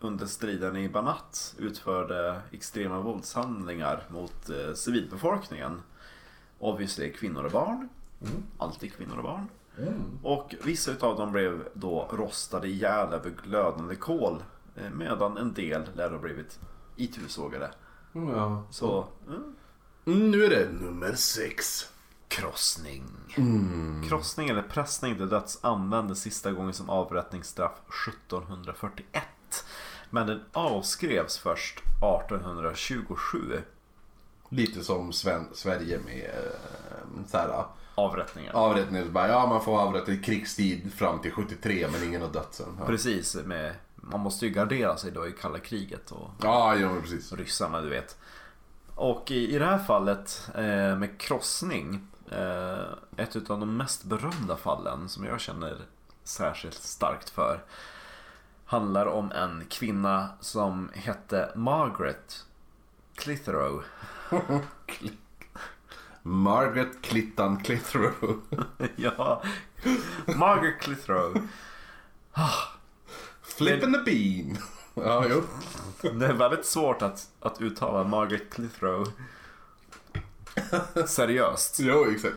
[0.05, 5.81] under striden i Banat utförde extrema våldshandlingar mot eh, civilbefolkningen.
[6.59, 7.89] Obviously kvinnor och barn.
[8.57, 9.47] Alltid kvinnor och barn.
[10.23, 14.43] Och vissa utav dem blev då rostade ihjäl över glödande kol.
[14.75, 16.59] eh, Medan en del lär ha blivit
[16.95, 17.71] itusågade.
[18.13, 18.63] ja.
[18.69, 19.55] Så, mm.
[20.05, 21.89] Mm, nu är det nummer sex.
[22.27, 23.03] Krossning.
[24.09, 27.71] Krossning eller pressning till döds användes sista gången som avrättningsstraff
[28.09, 29.23] 1741.
[30.09, 33.61] Men den avskrevs först 1827.
[34.49, 37.65] Lite som Sven, Sverige med eh, så här,
[37.95, 38.53] Avrättningar.
[38.53, 39.03] avrättning.
[39.03, 42.53] så Bara, ja, man får avrätta i krigstid fram till 73 men ingen har dött
[42.53, 42.77] sen.
[42.79, 46.89] Ja, Precis, med, man måste ju gardera sig då i kalla kriget och ja, ja
[47.01, 47.33] precis.
[47.33, 48.17] ryssarna du vet.
[48.95, 52.83] Och i, i det här fallet eh, med krossning, eh,
[53.17, 55.77] ett av de mest berömda fallen som jag känner
[56.23, 57.63] särskilt starkt för,
[58.65, 62.45] handlar om en kvinna som hette Margaret
[63.15, 63.83] Clitheroe.
[66.21, 68.35] Margaret Klittan Clitheroe.
[68.95, 69.43] ja,
[70.25, 71.41] Margaret Clitheroe.
[73.43, 74.57] Flippin' the bean.
[74.93, 75.43] Ja, jo.
[76.19, 79.05] Det är väldigt svårt att, att uttala Margaret Clitheroe
[81.05, 81.79] seriöst.
[81.79, 82.35] Jo, exakt.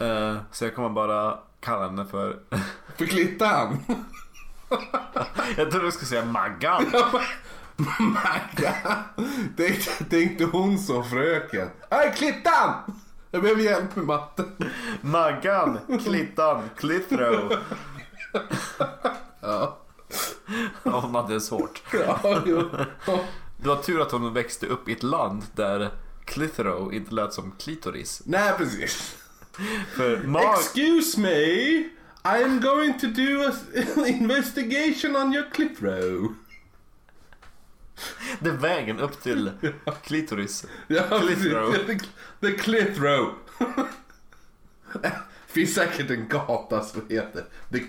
[0.00, 2.38] Eh, så jag kommer bara kalla henne för
[2.96, 3.78] För Klittan.
[5.56, 6.92] Jag trodde du skulle säga Maggan.
[7.98, 8.74] Magga.
[9.56, 11.68] Tänkte, tänkte hon som fröken.
[11.90, 12.74] Hej Klittan!
[13.30, 14.46] Jag behöver hjälp med matten.
[15.00, 17.52] Maggan, Klittan, Clithrow.
[19.40, 19.78] Ja,
[20.82, 21.82] Hon hade det svårt.
[21.92, 22.70] ja jo.
[23.56, 25.90] Det var tur att hon växte upp i ett land där
[26.24, 28.22] Clithrow inte lät som klitoris.
[28.24, 29.16] Nej, precis.
[29.96, 30.54] För Mag...
[30.58, 31.88] Excuse me,
[32.24, 36.34] I am going to do an investigation on your clip row.
[38.40, 39.50] Det är vägen upp till
[40.02, 40.66] klitoris.
[40.86, 41.72] Ja, row.
[41.72, 41.98] The,
[42.40, 42.56] the
[43.00, 43.34] row.
[45.46, 47.80] finns säkert en gata som heter The,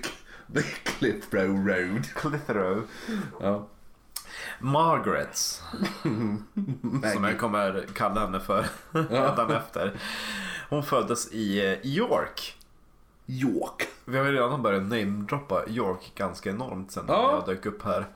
[0.53, 2.05] the Cliff Row Road.
[2.15, 2.83] Clitheroe.
[3.39, 3.67] Ja.
[4.59, 5.61] Margaret.
[7.13, 9.99] Som jag kommer kalla henne för redan efter.
[10.69, 12.58] Hon föddes i eh, York.
[13.29, 13.87] York.
[14.05, 17.31] Vi har ju redan börjat namedroppa York ganska enormt sen Ja.
[17.31, 18.07] jag dök upp här.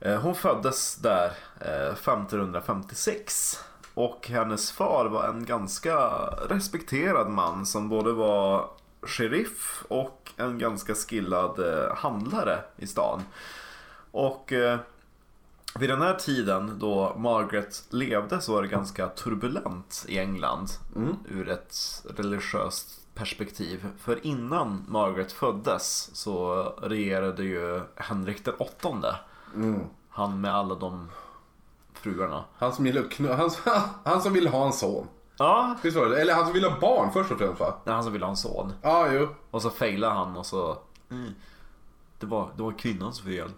[0.00, 3.60] Eh, Hon föddes där eh, 1556
[3.94, 5.98] och hennes far var en ganska
[6.48, 8.70] respekterad man som både var
[9.02, 13.22] sheriff och en ganska skillad eh, handlare i stan.
[14.10, 14.78] Och eh,
[15.78, 20.68] vid den här tiden då Margaret levde så var det ganska turbulent i England
[21.28, 21.76] ur ett
[22.16, 23.86] religiöst perspektiv.
[23.98, 29.16] För innan Margaret föddes så regerade ju Henrik den åttonde.
[30.08, 31.10] Han med alla de
[31.92, 32.44] fruarna.
[32.58, 33.50] Han som gillar knu- han,
[34.04, 35.06] han som vill ha en son.
[35.36, 36.20] Ja, Visst var det?
[36.20, 37.74] Eller han som vill ha barn först och främst va?
[37.84, 38.72] är han som ville ha en son.
[38.82, 39.28] Ja, jo.
[39.50, 40.78] Och så failade han och så...
[41.10, 41.34] Mm,
[42.18, 43.50] det, var, det var kvinnans fel.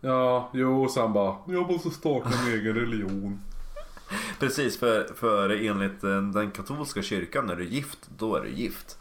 [0.00, 3.40] Ja, jo, och sen bara, jag måste starta en egen religion.
[4.38, 8.50] Precis, för, för enligt eh, den katolska kyrkan när du är gift, då är du
[8.50, 8.98] gift.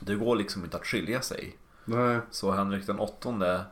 [0.00, 1.56] Det går liksom inte att skilja sig.
[1.84, 2.20] Nej.
[2.30, 3.64] Så Henrik den åttonde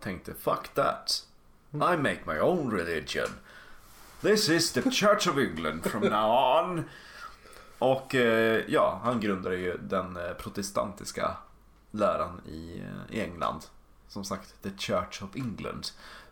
[0.00, 1.26] tänkte fuck that.
[1.72, 3.28] I make my own religion.
[4.20, 6.84] This is the Church of England from now on.
[7.78, 11.36] Och eh, ja, han grundade ju den eh, protestantiska
[11.90, 13.60] läran i, i England.
[14.08, 15.86] Som sagt, the Church of England.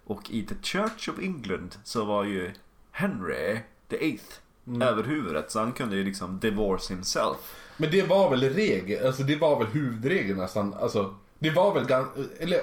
[0.04, 2.52] Och i the Church of England så var ju
[2.90, 4.34] Henry the eighth
[4.82, 5.50] överhuvudet.
[5.50, 7.36] Så han kunde ju liksom divorce himself.
[7.76, 10.74] Men det var väl regel, alltså det var väl huvudregeln nästan.
[10.74, 12.60] Alltså, det var väl ganska, eller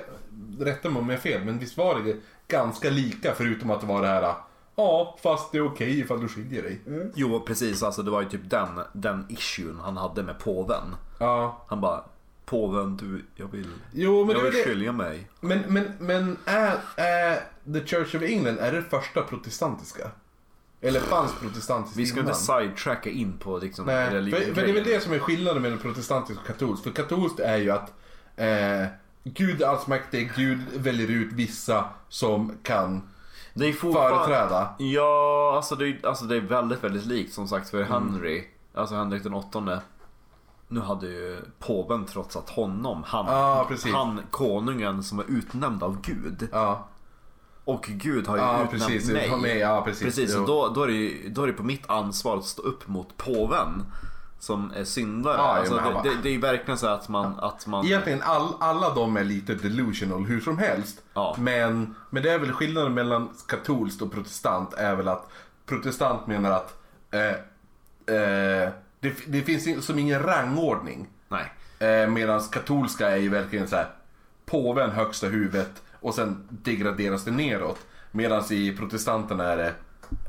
[0.59, 2.15] rätta mig om jag är fel, men visst var det
[2.47, 4.33] ganska lika förutom att det var det här,
[4.75, 6.81] ja fast det är okej ifall du skiljer dig.
[7.15, 7.83] Jo, precis.
[7.83, 10.95] Alltså det var ju typ den, den issuen han hade med påven.
[11.19, 11.65] Ja.
[11.67, 12.03] Han bara,
[12.49, 14.63] påven du, jag vill, Jo, men jag vill det.
[14.63, 15.27] skilja mig.
[15.39, 17.35] Men, men, men är, är
[17.73, 20.11] The Church of England, är det första protestantiska?
[20.81, 22.27] Eller fanns protestantiskt Vi ska innan?
[22.31, 24.55] inte sidetracka in på liksom Nej, för, religion.
[24.55, 26.83] för det är väl det som är skillnaden mellan protestantiskt och katolskt.
[26.83, 27.93] För katolskt är ju att
[28.35, 28.85] eh,
[29.23, 33.01] Gud är allsmäktig, Gud väljer ut vissa som kan
[33.53, 34.75] det är företräda.
[34.77, 37.87] Ja, alltså det, är, alltså det är väldigt, väldigt likt som sagt Mm.
[37.87, 38.43] för Henry.
[38.73, 39.81] Alltså Henrik den åttonde.
[40.71, 43.03] Nu hade ju påven trotsat honom.
[43.07, 43.25] Han,
[43.67, 43.93] precis.
[43.93, 46.47] han konungen som är utnämnd av Gud.
[46.51, 46.87] Ja,
[47.65, 49.11] Och Gud har ju ja utnämnt precis.
[49.11, 49.37] mig.
[49.41, 50.03] Med, ja, precis.
[50.03, 52.61] Precis, och då, då, är det, ju- då är det på mitt ansvar att stå
[52.61, 53.83] upp mot påven.
[54.41, 55.35] Som är syndare.
[55.37, 57.39] Jo, alltså, det, bara- det, det är ju verkligen så att man...
[57.39, 61.01] Att man Egentligen all, alla de är lite delusional hur som helst.
[61.37, 65.29] Men, men det är väl skillnaden mellan katolskt och protestant är väl att
[65.65, 66.77] protestant menar att
[67.11, 68.69] eh, eh,
[68.99, 71.07] det, det finns som ingen rangordning.
[71.29, 71.51] nej.
[71.79, 73.87] Eh, Medan katolska är ju verkligen så här
[74.45, 77.79] påven högsta huvudet och sen degraderas det neråt.
[78.11, 79.73] Medan i protestanterna är det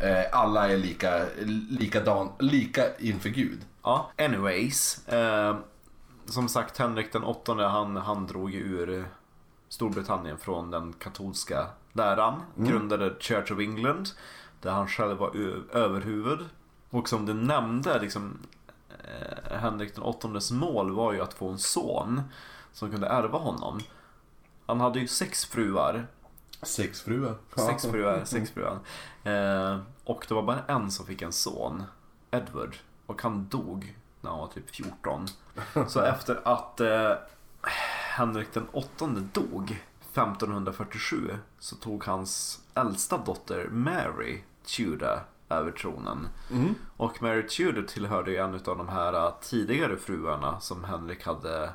[0.09, 1.25] eh, alla är lika,
[1.71, 3.61] likadan, lika inför Gud.
[3.83, 5.09] Ja, anyways.
[5.09, 5.57] Eh,
[6.27, 9.05] som sagt, Henrik den åttonde han, han drog ju ur
[9.69, 12.43] Storbritannien från den katolska läran.
[12.57, 14.09] Grundade Church of England.
[14.61, 15.37] Där han själv var
[15.73, 16.39] överhuvud.
[16.91, 18.60] Och som du nämnde, liksom, eh,
[19.51, 22.23] Henrik den åttondes mål var ju att få en son
[22.73, 23.81] som kunde ärva honom.
[24.67, 26.07] Han hade ju sex fruar.
[26.63, 27.35] Sex fruar.
[27.57, 28.79] Sex fruar, sex fruar.
[29.25, 31.83] Eh, och det var bara en som fick en son,
[32.31, 32.77] Edward.
[33.07, 35.27] Och han dog när han var typ 14.
[35.89, 37.13] Så efter att eh,
[38.17, 44.43] Henrik den åttonde dog 1547 så tog hans äldsta dotter Mary
[44.77, 45.21] Tudor
[45.51, 46.29] över tronen.
[46.51, 46.75] Mm.
[46.97, 51.73] Och Mary Tudor tillhörde ju en av de här eh, tidigare fruarna som Henrik hade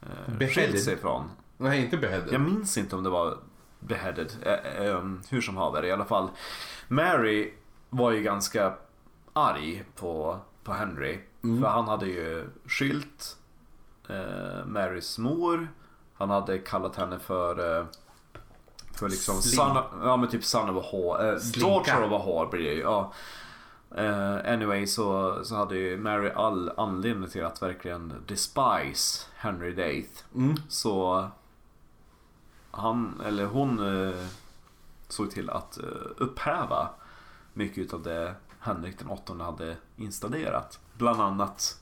[0.00, 1.30] eh, skilt sig från.
[1.56, 2.32] Nej, inte beheaded.
[2.32, 3.38] Jag minns inte om det var
[3.80, 4.32] beheaded.
[4.42, 6.28] Eh, eh, hur som haver i alla fall.
[6.88, 7.52] Mary
[7.90, 8.74] var ju ganska
[9.32, 11.18] arg på, på Henry.
[11.40, 13.36] För han hade ju skilt
[14.08, 15.68] eh, Marys mor.
[16.14, 17.86] Han hade kallat henne för
[18.94, 21.32] för liksom son ja men typ son of a whore.
[21.32, 22.80] Eh, daughter of a whore blir det ju.
[22.80, 23.12] Ja.
[23.96, 30.08] Eh, anyway så, så hade ju Mary all anledning till att verkligen despise Henry VIII.
[30.34, 30.56] Mm.
[30.68, 31.26] Så
[32.70, 34.26] han, eller hon eh,
[35.08, 35.84] såg till att eh,
[36.16, 36.88] upphäva
[37.52, 40.78] mycket av det Henrik den åttonde hade installerat.
[40.94, 41.78] Bland annat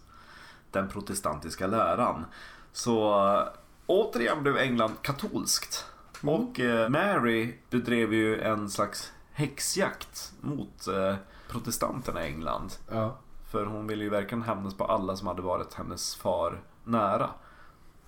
[0.70, 2.24] den protestantiska läran.
[2.72, 3.48] Så
[3.86, 5.86] återigen blev England katolskt.
[6.22, 11.14] Och eh, Mary bedrev ju en slags häxjakt mot eh,
[11.48, 12.72] protestanterna i England.
[12.90, 13.16] Ja.
[13.50, 17.30] För hon ville ju verkligen hämnas på alla som hade varit hennes far nära.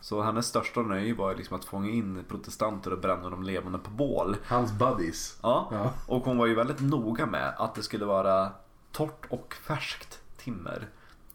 [0.00, 3.78] Så hennes största nöje var ju liksom att fånga in protestanter och bränna dem levande
[3.78, 4.36] på bål.
[4.46, 5.38] Hans buddies.
[5.42, 5.68] Ja.
[5.72, 5.92] Ja.
[6.06, 8.52] Och hon var ju väldigt noga med att det skulle vara
[8.92, 10.88] torrt och färskt timmer.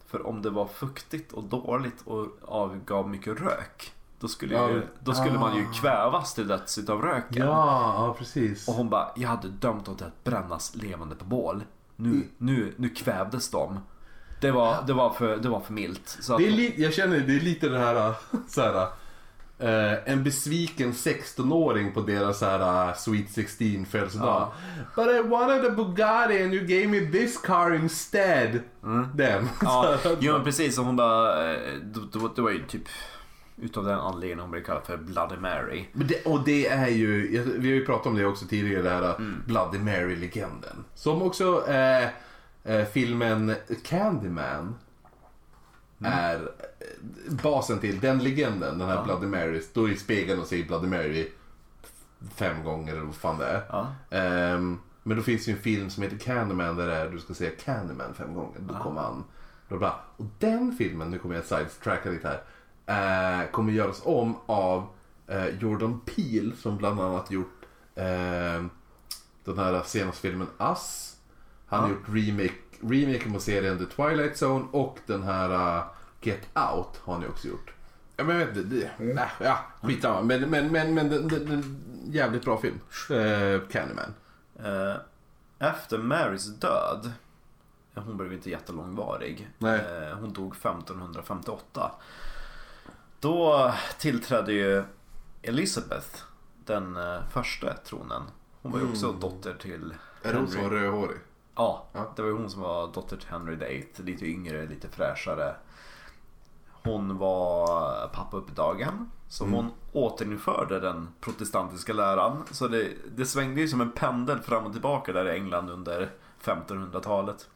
[0.06, 3.92] För om det var fuktigt och dåligt och avgav mycket rök.
[4.20, 5.72] Då skulle, Ja, ju, då skulle man ju ah.
[5.72, 7.46] kvävas till döds utav röken.
[7.46, 8.68] Ja, ja precis.
[8.68, 11.64] Och hon bara, jag hade dömt dem till att brännas levande på bål.
[11.96, 13.80] Nu, nu, nu kvävdes de.
[14.40, 16.18] Det var, det var, för, det var för milt.
[16.20, 18.14] Så Det är li- jag känner det är lite det här,
[18.48, 18.86] så här
[19.58, 24.52] eh, en besviken 16-åring på deras så här uh, Sweet 16 födelsedag.
[24.96, 28.60] But I wanted a Bugatti and you gave me this car instead.
[29.14, 29.48] Den.
[29.62, 30.78] ja, jo men precis.
[30.78, 31.58] Och hon bara, eh,
[32.34, 32.88] det var ju typ
[33.62, 35.84] utav den anledningen hon blev kallad för Bloody Mary.
[35.92, 39.14] Det, och det är ju, vi har ju pratat om det också tidigare, det här
[39.46, 40.84] Bloody Mary-legenden.
[40.94, 42.08] Som också eh,
[42.64, 44.74] eh, filmen Candyman
[45.98, 48.00] är eh, basen till.
[48.00, 49.04] Den legenden, den här Ja.
[49.04, 51.28] Bloody Mary, står i spegeln och säger Bloody Mary
[52.34, 53.62] fem gånger eller vad fan det är.
[53.68, 53.94] Ja.
[54.10, 57.34] Ehm, men då finns ju en film som heter Candyman där det är, du ska
[57.34, 58.58] säga Candyman fem gånger.
[58.60, 59.24] Då kommer han.
[59.68, 62.42] Då bara, och den filmen, nu kommer jag sidetracka lite här,
[62.86, 64.86] eh, kommer göras om av
[65.26, 67.64] eh, Jordan Peele som bland annat gjort
[67.94, 68.64] eh,
[69.44, 71.16] den här senaste filmen Us.
[71.66, 71.94] Han har Ja.
[71.94, 75.84] gjort remake, remaken på serien The Twilight Zone och den här eh,
[76.22, 77.72] Get Out har han ju också gjort.
[78.16, 80.22] Ja, men jag vet inte, det, nej, ja, skitsamma.
[80.22, 81.80] Men, men, men, men den, den, den,
[82.12, 82.80] jävligt bra film.
[83.10, 84.14] Eh, Candyman.
[84.64, 84.94] Eh,
[85.58, 87.12] Efter Marys död,
[87.94, 89.48] hon blev inte jättelångvarig.
[89.58, 89.80] Nej.
[90.20, 91.90] Hon dog 1558.
[93.20, 94.84] Då tillträdde ju
[95.42, 96.08] Elizabeth
[96.64, 98.22] den eh, första tronen.
[98.62, 99.20] Hon var ju också Mm.
[99.20, 101.18] dotter till Är det hon som var rödhårig?
[101.56, 102.12] Ja, Ja.
[102.16, 103.86] det var ju hon som var dotter till Henry VIII.
[103.96, 105.54] Lite yngre, lite fräschare.
[106.82, 109.10] Hon var pappa upp i dagen.
[109.28, 109.56] Så Mm.
[109.56, 112.44] hon återinförde den protestantiska läran.
[112.50, 116.10] Så det, det svängde ju som en pendel fram och tillbaka där i England under
[116.42, 117.48] 1500-talet.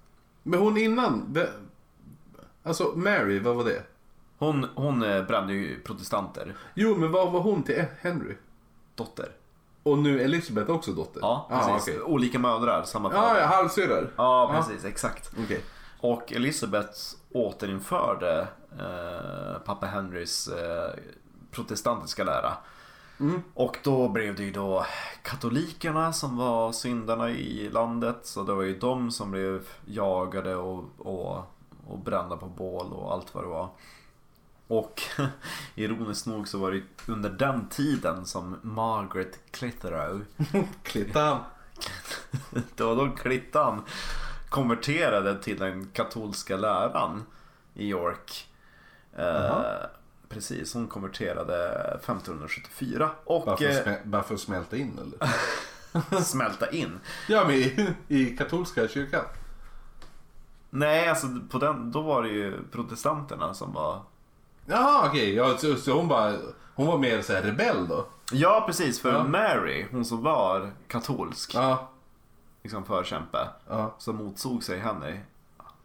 [0.42, 1.36] Men hon innan,
[2.62, 3.82] alltså Mary, vad var det?
[4.44, 6.54] Hon, hon eh, brände ju protestanter.
[6.74, 8.36] Jo, men vad var hon till Henry?
[8.94, 9.32] Dotter.
[9.82, 11.20] Och nu Elizabeth också dotter?
[11.22, 11.88] Ja, ah, precis.
[11.88, 12.02] okej.
[12.02, 13.40] Olika mödrar, samma fader.
[13.40, 14.12] ja, halvsyrror.
[14.16, 14.84] Ja, precis.
[14.84, 15.32] Exakt.
[15.44, 15.64] Okej.
[16.00, 16.98] Och Elizabeth
[17.32, 20.90] återinförde eh, pappa Henrys eh,
[21.50, 22.52] protestantiska lära.
[23.20, 23.42] Mm.
[23.54, 24.86] Och då blev det ju då
[25.22, 28.16] katolikerna som var syndarna i landet.
[28.22, 31.36] Så det var ju de som blev jagade och, och,
[31.86, 33.68] och brända på bål och allt vad det var.
[34.66, 35.02] Och
[35.74, 40.20] ironiskt nog så var det under den tiden som Margaret Clitheroe
[40.82, 41.38] Klittan.
[42.76, 43.82] det var då Klittan
[44.48, 47.24] konverterade till den katolska läran
[47.74, 48.48] i York.
[49.16, 49.76] Eh, Jaha.
[50.28, 54.98] precis, hon konverterade 1574 och Bara för, att eh, smä- bara för att smälta in
[54.98, 56.20] eller?
[56.22, 57.00] smälta in.
[57.28, 59.24] ja, men i, i katolska kyrkan.
[60.70, 64.02] Nej, alltså på den, då var det ju protestanterna som var...
[64.66, 65.34] Jaha, okej.
[65.34, 66.32] Ja, så, så hon, bara,
[66.74, 68.06] hon var mer så här rebell då?
[68.32, 69.24] Ja, precis, för Ja.
[69.24, 71.88] Mary, hon som var katolsk, Ja.
[72.62, 75.20] liksom förkämpe, Ja, som motsåg sig henne,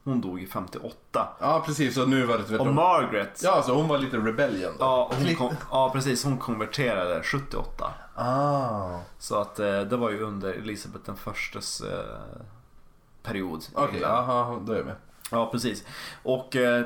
[0.04, 1.28] hon dog i 58.
[1.40, 1.98] ja precis.
[1.98, 2.76] Och nu var det Och tvärtom.
[2.76, 4.86] Margaret, Ja, så hon var lite rebellion då?
[4.86, 7.94] ja, hon kom, ja precis, hon konverterade 78.
[8.16, 9.00] Ah.
[9.18, 12.18] Så att eh, det var ju under Elisabeth den förstes eh,
[13.24, 13.62] period.
[13.64, 14.66] i Okej, England.
[14.66, 14.96] då är jag med.
[15.32, 15.84] Ja, precis.
[16.24, 16.86] Och eh,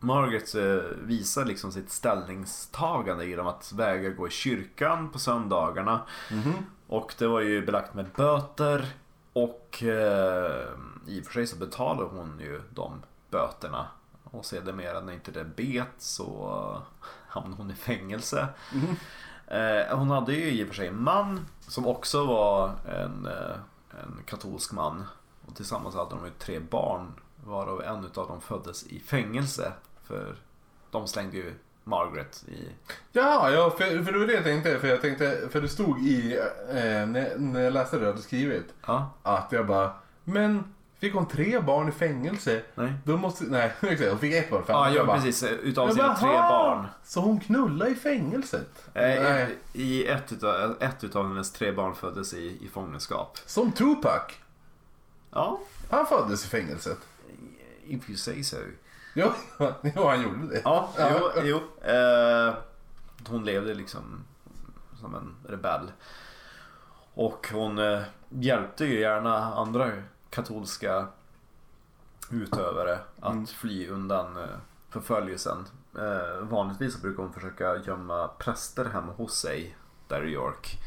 [0.00, 6.00] Margaret eh, visar liksom sitt ställningstagande genom att vägra gå i kyrkan på söndagarna.
[6.30, 6.52] Mhm.
[6.86, 8.86] Och det var ju belagt med böter.
[9.32, 10.66] Och eh,
[11.06, 13.86] i och för sig så betalade hon ju de böterna.
[14.24, 16.82] Och sedermera när inte det bet så
[17.28, 18.48] hamnade hon i fängelse.
[18.74, 18.96] Mhm.
[19.46, 23.56] Eh, hon hade ju i och för sig en man som också var en, eh,
[23.90, 25.04] en katolsk man.
[25.46, 27.12] Och tillsammans hade de ju tre barn
[27.44, 29.72] varav en utav dem föddes i fängelse.
[30.06, 30.36] För
[30.90, 31.54] de slängde ju
[31.84, 32.68] Margaret i...
[33.12, 34.78] Ja, ja för, för det var det jag tänkte.
[34.78, 36.36] För jag tänkte, för det stod i,
[36.68, 39.92] eh, när, när jag läste det jag hade skrivit, Ja, att jag bara,
[40.24, 42.62] men fick hon tre barn i fängelse?
[42.74, 42.92] nej.
[43.04, 44.64] Då måste, nej, exakt, hon fick ett barn.
[44.68, 45.42] Ja, ja bara, precis.
[45.42, 46.86] Utav sina bara, tre barn.
[47.04, 48.88] Så hon knullade i fängelset?
[48.94, 49.58] Eh, Nej.
[49.72, 53.38] I ett utav, ett utav hennes tre barn föddes i, i fångenskap.
[53.46, 54.22] Som Tupac.
[55.30, 56.98] Ja, Han föddes i fängelset.
[57.86, 58.56] if you say so.
[59.18, 59.32] Jo,
[59.94, 60.60] jo, han gjorde det.
[60.64, 61.30] Ja, jo.
[61.44, 61.56] jo.
[61.90, 62.54] Eh,
[63.28, 64.24] hon levde liksom
[65.00, 65.92] som en rebell.
[67.14, 69.92] Och hon eh, hjälpte ju gärna andra
[70.30, 71.06] katolska
[72.30, 73.46] utövare att Mm.
[73.46, 74.48] fly undan eh,
[74.90, 75.64] förföljelsen.
[75.98, 79.76] Eh, vanligtvis brukar hon försöka gömma präster hemma hos sig
[80.08, 80.78] där i York.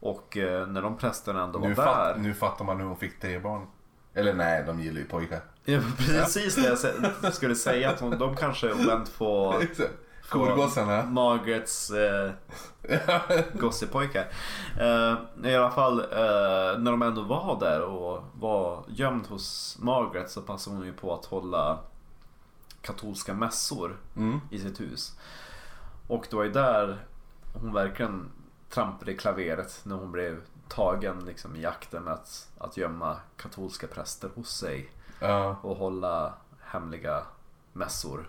[0.00, 1.84] Och eh, när de prästerna ändå var Nu, där.
[1.84, 3.66] fatt, nu fattar man hur hon fick tre barn.
[4.14, 5.40] Eller nej, de gillar ju pojkar.
[5.68, 6.78] Ja, precis det
[7.22, 7.90] jag skulle säga.
[7.90, 9.62] Att hon, de kanske vänt på
[10.24, 11.02] Skolgossarna.
[11.06, 12.30] Margarets eh,
[13.54, 14.28] gossepojkar.
[14.80, 15.14] Eh,
[15.50, 20.42] I alla fall eh, när de ändå var där och var gömd hos Margaret så
[20.42, 21.78] passade hon ju på att hålla
[22.80, 24.40] katolska mässor Mm.
[24.50, 25.16] i sitt hus.
[26.08, 27.04] Och det var ju där
[27.54, 28.30] hon verkligen
[28.70, 34.30] trampade i klaveret när hon blev tagen liksom, i jakten att, att gömma katolska präster
[34.34, 34.90] hos sig
[35.20, 35.56] Ja.
[35.62, 36.32] och hålla
[36.64, 37.22] hemliga
[37.72, 38.28] mässor.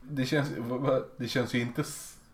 [0.00, 0.48] Det känns,
[1.16, 1.84] det känns ju inte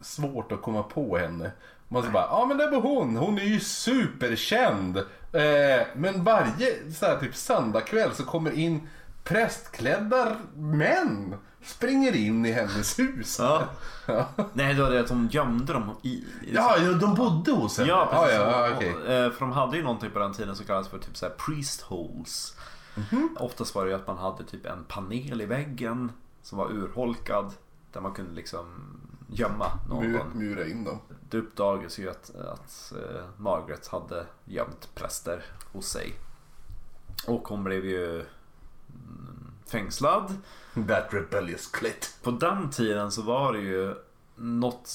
[0.00, 1.50] svårt att komma på henne.
[1.88, 4.96] Man så bara, ja men det var hon, hon är ju superkänd.
[5.32, 8.88] Eh, men varje så här, typ söndagkväll så kommer in
[9.24, 11.34] prästklädda män.
[11.64, 13.36] Springer in i hennes hus.
[13.40, 13.62] Ja.
[14.06, 16.08] Ja, Nej, det var det att hon gömde dem i...
[16.08, 16.24] i
[16.54, 17.88] ja, ja de bodde hos henne.
[17.90, 18.34] Ja, precis.
[18.36, 18.94] Ja, ja, Och- okej.
[18.94, 21.26] och, eh, För de hade ju någonting på den tiden som kallades för typ så
[21.26, 22.56] här priest holes.
[22.94, 23.36] Mhm.
[23.40, 27.52] Oftast var det ju att man hade typ en panel i väggen som var urholkad.
[27.92, 28.66] Där man kunde liksom
[29.28, 30.06] gömma någon.
[30.06, 30.98] Mur, mura in dem.
[31.30, 36.14] Det uppdagades ju att, att eh, Margaret hade gömt präster hos sig.
[37.26, 40.36] Och hon blev ju mm, fängslad.
[40.88, 42.18] That rebellious clit.
[42.22, 43.94] På den tiden så var det ju
[44.36, 44.90] något...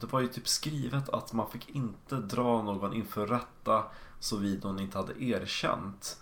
[0.00, 3.84] Det var ju typ skrivet att man fick inte dra någon inför rätta
[4.20, 6.20] såvida hon inte hade erkänt.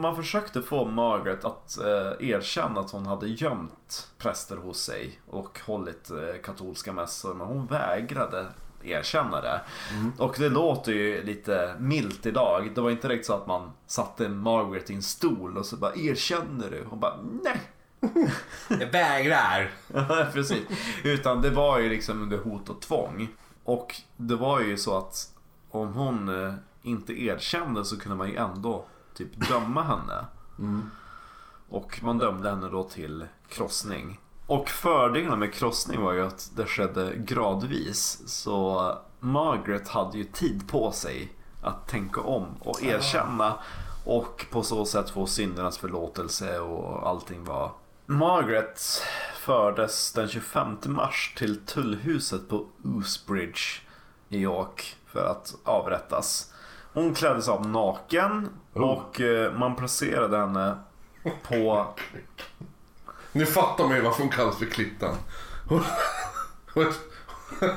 [0.00, 5.60] Man försökte få Margaret att eh, erkänna att hon hade gömt präster hos sig och
[5.66, 8.46] hållit eh, katolska mässor men hon vägrade
[8.82, 9.60] erkänna det.
[10.18, 12.70] Och det låter ju lite milt idag.
[12.74, 15.94] Det var inte direkt så att man satte Margaret i en stol och så bara
[15.94, 16.84] erkänner du?
[16.88, 17.60] Hon bara nej.
[18.80, 19.70] Jag vägrar.
[19.94, 20.62] Ja, Precis.
[21.04, 23.28] Utan det var ju liksom under hot och tvång.
[23.64, 25.32] Och det var ju så att
[25.70, 28.84] om hon eh, inte erkände så kunde man ju ändå
[29.18, 30.26] typ döma henne.
[31.68, 34.20] Och man dömde henne då till krossning.
[34.46, 38.22] Och fördelen med krossning var ju att det skedde gradvis.
[38.26, 43.54] Så Margaret hade ju tid på sig att tänka om och erkänna.
[44.04, 47.72] Och på så sätt få syndernas förlåtelse och allting var.
[48.06, 48.80] Margaret
[49.40, 53.80] fördes den 25 mars till tullhuset på Oosbridge
[54.28, 56.52] i York för att avrättas.
[56.92, 60.76] Hon kläddes av naken och eh, man placerade henne
[61.48, 61.86] på
[63.32, 65.14] Nu fattar man ju varför hon kallas för Klittan.
[65.68, 65.82] Hon,
[66.74, 66.92] hon,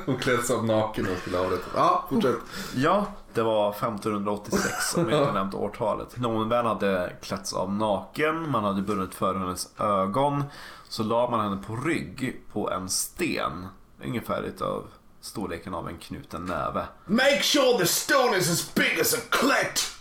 [0.06, 1.74] hon kläddes av naken och skulle avrättas.
[1.76, 2.36] Ja, fortsätt.
[2.76, 6.18] Ja, det var 1586 om jag inte nämnt årtalet.
[6.18, 10.44] När hon väl hade klätts av naken, man hade bundit för hennes ögon.
[10.90, 13.68] Så la man henne på rygg på en sten.
[14.06, 14.84] Ungefär utav
[15.22, 16.88] storleken av en knuten näve.
[17.06, 19.98] Make sure the stone is as big as a clit!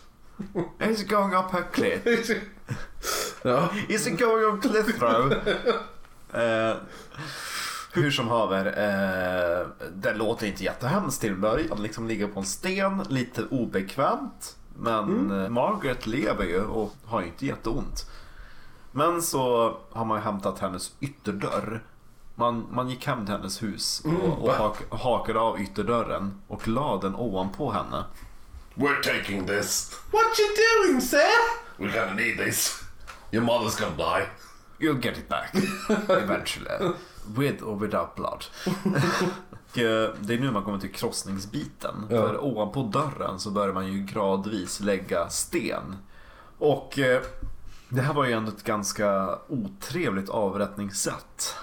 [0.90, 2.30] Is it going up her clit?
[3.42, 3.68] ja.
[3.88, 5.32] Is it going on cliff throw?
[6.42, 6.76] eh,
[7.92, 11.82] hur som haver, eh, det låter inte jättehemskt till början.
[11.82, 14.56] Liksom ligga på en sten, lite obekvämt.
[14.78, 18.10] Men eh, Margaret lever ju och har ju inte jätteont.
[18.92, 21.82] Men så har man ju hämtat hennes ytterdörr.
[22.40, 24.54] Man, man gick hem till hennes hus och, och va?
[24.58, 28.04] hak, hakade av ytterdörren och la den ovanpå henne.
[28.74, 29.92] We're taking this.
[30.10, 31.30] What you doing, sir?
[31.76, 32.82] We're gonna need this.
[33.30, 34.26] Your mother's gonna die.
[34.78, 35.54] You'll get it back
[36.08, 36.94] eventually.
[37.36, 38.44] With or without blood.
[39.70, 42.06] Och, eh, det är nu man kommer till krossningsbiten.
[42.10, 42.16] Ja.
[42.16, 45.96] För ovanpå dörren så börjar man ju gradvis lägga sten.
[46.58, 47.22] Och eh,
[47.88, 51.54] det här var ju ändå ett ganska otrevligt avrättningssätt.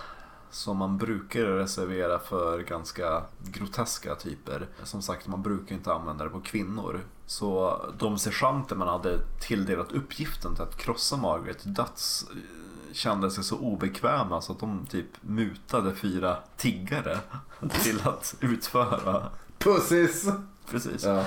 [0.58, 4.68] Som man brukar reservera för ganska groteska typer.
[4.84, 7.02] Som sagt, man brukar inte använda det på kvinnor.
[7.26, 13.44] Så de sergeanter man hade tilldelat uppgiften till att krossa Margaret döds eh, kände sig
[13.44, 17.20] så obekväma så att de typ mutade fyra tiggare
[17.84, 19.30] till att utföra.
[19.58, 20.26] Pussies.
[20.70, 21.04] Precis.
[21.04, 21.26] Ja.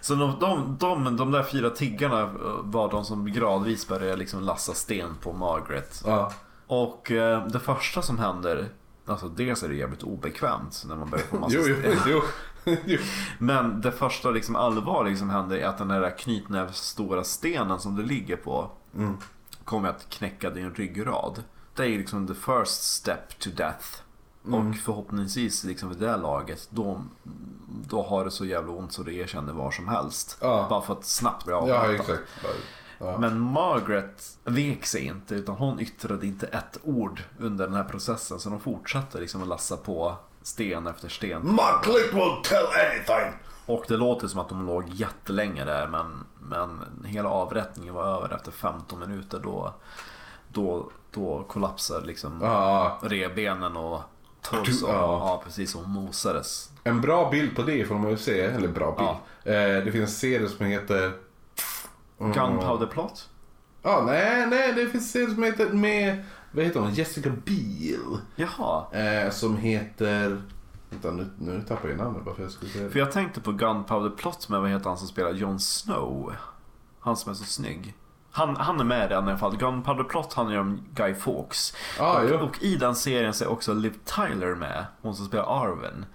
[0.00, 2.28] Så de, de, de, de där fyra tiggarna eh,
[2.62, 6.02] var de som gradvis började liksom lassa sten på Margaret.
[6.06, 6.32] Ja.
[6.68, 8.68] Och eh, det första som händer,
[9.06, 11.74] alltså dels är det jävligt obekvämt när man börjar få massa Jo,
[12.06, 12.22] jo,
[12.84, 12.98] jo.
[13.38, 18.02] Men det första liksom allvarliga som händer är att den där knytnävsstora stenen som du
[18.02, 19.16] ligger på Mm.
[19.64, 21.42] kommer att knäcka din ryggrad.
[21.74, 23.86] det är liksom the first step to death.
[24.46, 24.68] Mm.
[24.70, 27.02] Och förhoppningsvis liksom vid det här laget, då,
[27.88, 30.38] då har det så jävla ont så det erkänner var som helst.
[30.40, 30.66] Ja.
[30.70, 31.94] Bara för att snabbt bli Ja, avrättad.
[32.00, 32.22] exakt.
[32.98, 33.18] Ja.
[33.18, 38.40] Men Margaret vek sig inte utan hon yttrade inte ett ord under den här processen.
[38.40, 41.42] Så de fortsatte liksom att lassa på sten efter sten.
[41.42, 43.38] My click will tell anything!
[43.66, 48.34] Och det låter som att de låg jättelänge där men, men hela avrättningen var över
[48.34, 49.40] efter 15 minuter.
[49.42, 49.74] Då,
[50.48, 54.00] då, då kollapsade liksom Ja, revbenen och
[54.42, 54.88] torson.
[54.90, 54.96] Ja.
[54.96, 55.42] Ja.
[55.44, 55.74] precis.
[55.74, 56.70] Och mosades.
[56.84, 59.54] en bra bild på det får man ju se, eller bra bild.
[59.56, 61.12] Eh, det finns en serie som heter...
[62.20, 62.32] Mm.
[62.32, 63.28] Gunpowder plot?
[63.82, 68.18] Ja, nej, nej, det finns en som heter med, vad heter hon, Jessica Biel.
[68.36, 68.84] Jaha.
[68.92, 70.42] Eh, som heter,
[70.90, 73.52] vänta nu, nu tappar jag namnet bara för jag skulle säga För jag tänkte på
[73.52, 76.34] Gunpowder plot med vad heter han som spelar Jon Snow?
[77.00, 77.94] Han som är så snygg.
[78.30, 79.56] Han, han är med i den i alla fall.
[79.56, 81.74] Gunpowder plot handlar ju om Guy Fawkes.
[82.00, 84.86] Ah, och, och i den serien så är också Liv Tyler med.
[85.02, 86.06] Hon som spelar Arwen.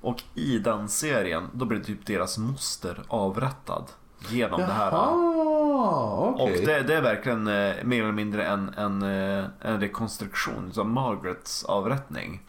[0.00, 3.84] Och i den serien då blir typ deras moster avrättad.
[4.28, 4.90] Genom det här.
[4.90, 6.60] Jaha, okej.
[6.60, 10.86] Och det, det är verkligen eh, mer eller mindre en, en, eh, en rekonstruktion av
[10.86, 12.42] Margarets avrättning.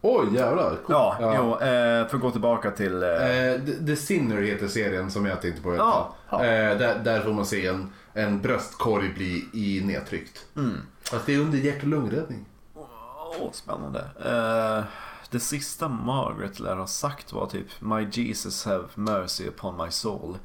[0.00, 0.68] Oj, jävlar.
[0.70, 0.88] Coolt.
[0.88, 3.00] Ja, Jo, eh, för att gå tillbaka till...
[3.00, 5.76] The, The Sinner heter serien som jag tänkte på.
[5.76, 6.14] Ja.
[6.32, 6.38] Eh,
[6.78, 10.46] där, där får man se en, en bröstkorg bli i nedtryckt.
[10.56, 10.76] mm.
[11.02, 12.44] Fast det är under hjärt och lungräddning.
[12.74, 13.98] Åh, spännande.
[14.24, 14.84] Eh,
[15.30, 20.36] det sista Margaret lär ha sagt var typ My Jesus have mercy upon my soul.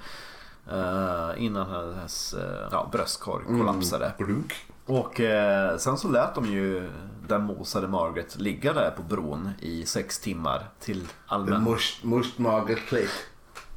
[0.72, 4.14] Eh, innan hennes eh, ja, bröstkorg kollapsade.
[4.18, 4.54] Glunk.
[4.86, 6.90] Och eh, sen så lät de ju
[7.28, 12.80] den mosade Margaret ligga där på bron i sex timmar till allmän must, must Margaret
[12.88, 13.10] Click.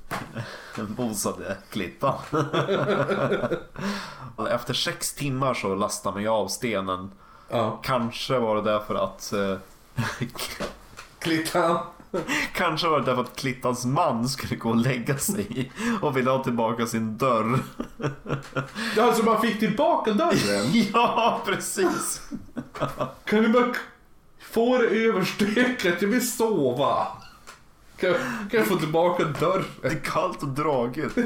[0.76, 2.14] den mosade klippan.
[4.51, 7.11] Efter sex timmar så lastade man ju av stenen.
[7.49, 7.80] Ja.
[7.82, 9.57] Kanske var det därför att eh,
[11.18, 11.78] Klittan.
[12.52, 16.44] Kanske var det därför att Klittans man skulle gå och lägga sig och ville ha
[16.44, 17.58] tillbaka sin dörr.
[18.96, 20.66] Ja, alltså man fick tillbaka dörren.
[20.92, 22.28] Ja, precis.
[23.24, 23.74] Kan du bara
[24.38, 26.02] få det överstökat?
[26.02, 27.06] Jag vill sova.
[27.96, 28.14] Kan,
[28.50, 29.64] kan jag få tillbaka dörren?
[29.82, 31.18] Det är kallt och dragigt.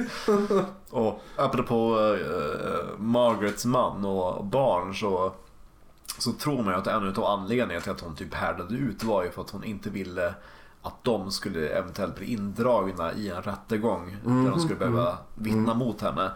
[0.91, 5.33] Och apropå eh, Margarets man och barn så,
[6.19, 9.25] så tror man ju att en av anledningarna till att hon typ härdade ut var
[9.25, 10.35] ju för att hon inte ville
[10.83, 16.01] att de skulle eventuellt bli indragna i en rättegång där de skulle behöva vittna mot
[16.01, 16.31] henne.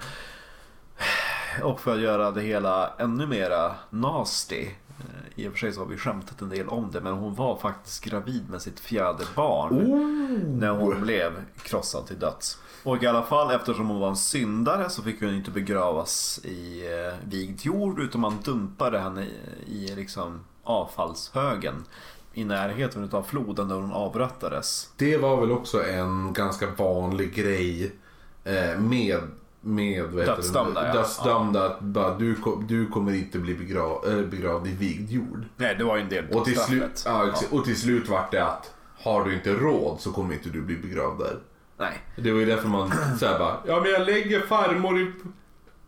[1.62, 4.62] Och för att göra det hela ännu mera nasty.
[4.64, 7.34] eh, I och för sig så har vi skämtat en del om det men hon
[7.34, 9.74] var faktiskt gravid med sitt fjärde barn.
[10.58, 11.32] När hon blev
[11.62, 12.58] krossad till döds.
[12.84, 16.86] Och i alla fall eftersom hon var en syndare så fick hon inte begravas i
[16.86, 19.32] eh, vigd jord utan man dumpade henne i,
[19.66, 21.84] i liksom avfallshögen.
[22.34, 24.90] I närheten av floden där hon avrättades.
[24.96, 27.92] Det var väl också en ganska vanlig grej
[28.44, 29.20] eh, med
[29.64, 30.10] med?
[30.10, 30.92] Dödsdömda, ja.
[30.92, 31.66] Dödsdömda.
[31.66, 32.36] Att bara, du,
[32.68, 35.44] du kommer inte bli begrav, äh, begravd i vigd jord.
[35.56, 38.44] Nej det var ju en del Och till, slut, ja, och till slut vart det
[38.44, 41.38] att har du inte råd så kommer inte du bli begravd där.
[41.78, 42.02] Nej.
[42.16, 45.12] Det var ju därför man såhär bara, ja men jag lägger farmor i,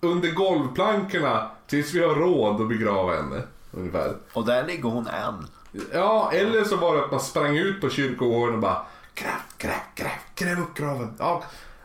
[0.01, 3.43] under golvplankorna tills vi har råd att begrava henne.
[3.71, 4.17] Ungefär.
[4.33, 5.47] Och där ligger hon än.
[5.93, 9.81] Ja, eller så var det att man sprang ut på kyrkogården och bara Gräv, gräv,
[9.95, 11.15] gräv, gräv upp graven.
[11.19, 11.43] Ja,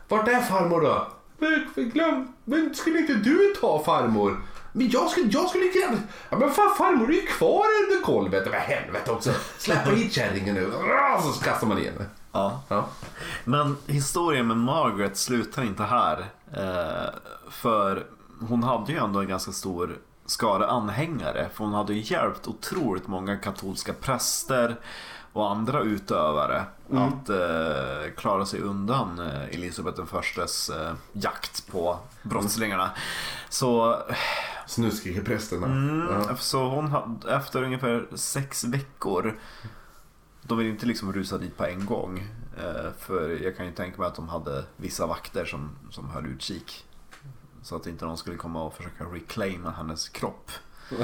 [0.08, 1.06] vart är farmor då?
[1.38, 4.42] Men, glöm, men skulle inte du ta farmor?
[4.72, 5.96] Men jag skulle, jag skulle gräva.
[6.30, 8.46] Ja, men fan farmor är ju kvar under golvet.
[8.50, 9.30] Vad helvete också.
[9.58, 10.72] Släppa hit kärringen nu.
[11.34, 11.94] Så kastar man igen.
[12.32, 12.62] Ja.
[12.68, 12.88] Ja.
[13.44, 16.24] Men historien med Margaret slutar inte här.
[16.52, 17.14] Eh,
[17.50, 18.06] för
[18.48, 21.48] hon hade ju ändå en ganska stor skara anhängare.
[21.54, 24.76] För hon hade ju hjälpt otroligt många katolska präster
[25.32, 31.98] och andra utövare att eh, klara sig undan eh, Elisabeth den förstes eh, jakt på
[32.22, 32.90] brottslingarna.
[33.48, 33.98] Så
[34.66, 35.66] Snuskige prästerna.
[35.66, 36.36] Mm, Ja.
[36.36, 39.38] Så hon hade, efter ungefär sex veckor
[40.42, 42.18] De vill inte liksom rusa dit på en gång
[42.58, 46.26] eh, För jag kan ju tänka mig att de hade vissa vakter som, som höll
[46.26, 46.84] utkik
[47.62, 50.50] Så att inte någon skulle komma och försöka reclaima hennes kropp
[50.90, 50.98] Eh,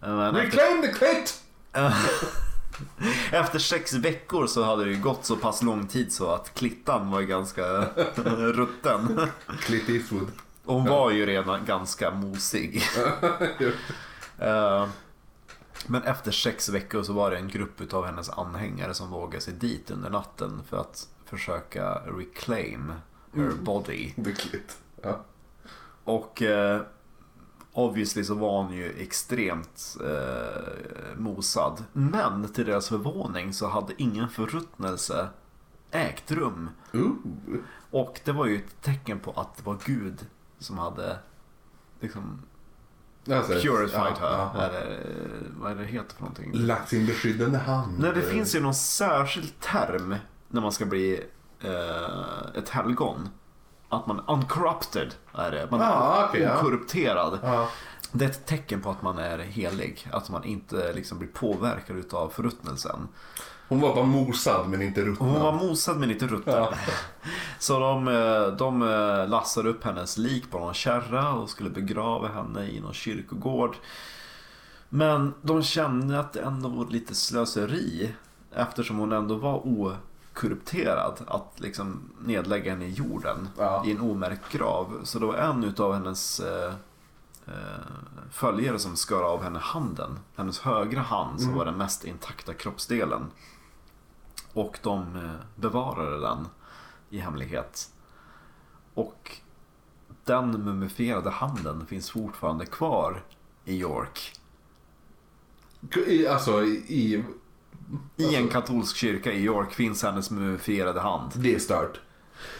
[0.00, 1.42] Men efter, Reclaim the clit!
[3.32, 7.10] efter sex veckor så hade det ju gått så pass lång tid så att klittan
[7.10, 7.62] var ganska
[8.52, 9.28] rutten
[9.60, 10.28] Clint Eastwood.
[10.64, 12.82] Hon var ju redan ganska mosig.
[14.38, 14.88] Eh,
[15.86, 19.54] Men efter sex veckor så var det en grupp av hennes anhängare som vågade sig
[19.54, 22.92] dit under natten för att försöka reclaim
[23.34, 24.12] her body.
[24.24, 24.76] The clit.
[25.02, 25.24] Ja.
[26.04, 26.80] Och eh,
[27.72, 31.84] obviously så var hon ju extremt eh, mosad.
[31.92, 35.28] Men till deras förvåning så hade ingen förruttnelse
[35.90, 36.70] ägt rum.
[36.92, 37.14] Ooh.
[37.90, 40.26] Och det var ju ett tecken på att det var Gud
[40.58, 41.18] som hade
[42.00, 42.42] liksom
[43.32, 44.68] Alltså, purified ja, her.
[44.68, 45.00] Eller,
[45.60, 46.50] vad är det heter för någonting?
[46.54, 47.98] Lagt sin beskyddande hand.
[47.98, 50.14] Nej, det finns ju någon särskild term
[50.48, 51.24] när man ska bli
[51.60, 53.28] eh, ett helgon.
[53.94, 55.68] Att man uncorrupted är det.
[55.70, 56.58] Man är Ah, ja.
[56.60, 57.38] okorrupterad.
[57.42, 57.68] Ja.
[58.12, 60.08] Det är ett tecken på att man är helig.
[60.12, 63.08] Att man inte liksom blir påverkad utav förruttnelsen.
[63.68, 65.30] Hon var bara mosad men inte ruttnad.
[65.30, 66.54] Hon var mosad men inte rutten.
[66.54, 66.72] Ja.
[67.58, 72.28] Så de, eh, de eh, lassade upp hennes lik på någon kärra och skulle begrava
[72.28, 73.76] henne i någon kyrkogård.
[74.88, 78.14] Men de kände att det ändå var lite slöseri
[78.54, 79.66] eftersom hon ändå var
[80.44, 83.82] okorrupterad att liksom nedlägga henne i jorden Ja.
[83.86, 85.00] i en omärkt grav.
[85.02, 86.74] Så det var en utav hennes eh,
[87.46, 87.52] eh,
[88.30, 90.18] följare som skar av henne handen.
[90.36, 91.58] Hennes högra hand som Mm.
[91.58, 93.26] var den mest intakta kroppsdelen.
[94.52, 96.48] Och de eh, bevarade den
[97.10, 97.90] i hemlighet.
[98.94, 99.36] Och
[100.24, 103.22] den mumifierade handen finns fortfarande kvar
[103.64, 104.32] i York.
[106.30, 107.24] Alltså i...
[108.16, 111.32] i en katolsk kyrka i York finns hennes mumifierade hand.
[111.34, 112.00] det är stört.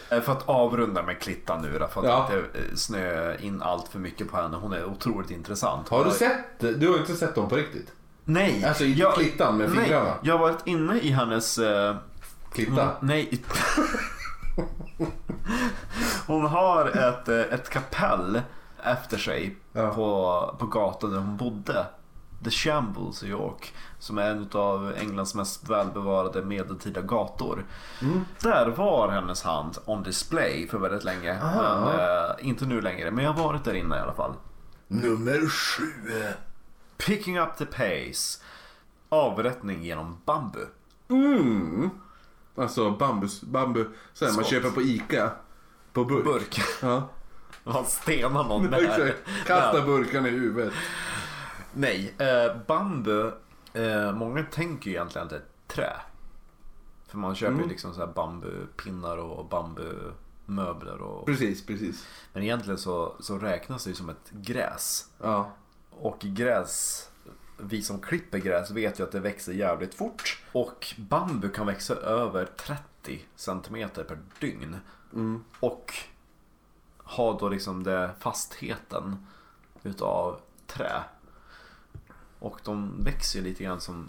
[0.09, 2.25] För att avrunda med Klittan nu då, för att Ja.
[2.25, 4.57] inte eh, snöa in allt för mycket på henne.
[4.57, 5.89] Hon är otroligt intressant.
[5.89, 7.93] Har du sett Du har inte sett dem på riktigt?
[8.25, 8.65] Nej!
[8.65, 10.15] Alltså inte jag, klittan med nej, fingrarna?
[10.23, 11.59] jag har varit inne i hennes...
[11.59, 11.97] Eh,
[12.53, 12.73] Klitta?
[13.01, 13.43] hon, nej.
[16.27, 18.41] hon har ett, eh, ett kapell
[18.85, 19.91] efter sig Ja.
[19.95, 21.87] på, på gatan där hon bodde.
[22.45, 23.75] The Shambles i York.
[23.99, 27.65] Som är en av Englands mest välbevarade medeltida gator.
[28.03, 28.25] Mm.
[28.41, 31.43] Där var hennes hand on display för väldigt länge.
[31.43, 31.81] Aha.
[31.81, 34.35] Men, eh, inte nu längre, men jag har varit där inne i alla fall.
[34.89, 35.93] Nummer sju.
[37.07, 38.43] Picking up the pace.
[39.09, 40.67] Avrättning genom bambu.
[41.09, 41.91] Mm.
[42.57, 43.85] Alltså bambus, bambu.
[44.13, 45.31] Så här, man köper på Ica.
[45.93, 46.25] På burk.
[46.25, 46.61] Burk.
[46.83, 47.09] Ja.
[47.65, 49.15] Han stenar någon där.
[49.47, 50.73] Kasta burkarna i huvudet.
[51.75, 53.31] Nej, eh, bambu.
[53.73, 55.93] Eh, många tänker ju egentligen att det är trä.
[57.09, 57.69] För man köper ju Mm.
[57.69, 61.03] liksom så här bambupinnar och bambumöbler.
[61.03, 61.27] Och...
[61.27, 62.07] Precis, precis.
[62.33, 65.11] Men egentligen så, så räknas det ju som ett gräs.
[65.23, 65.51] Ja.
[65.91, 67.09] Och gräs,
[67.59, 70.43] vi som klipper gräs vet ju att det växer jävligt fort.
[70.53, 74.77] Och bambu kan växa över 30 centimeter per dygn.
[75.13, 75.45] Mm.
[75.61, 75.95] Och
[76.99, 79.27] ha då liksom det fastheten
[79.83, 81.03] utav trä.
[82.45, 84.09] Och de växer ju lite grann som,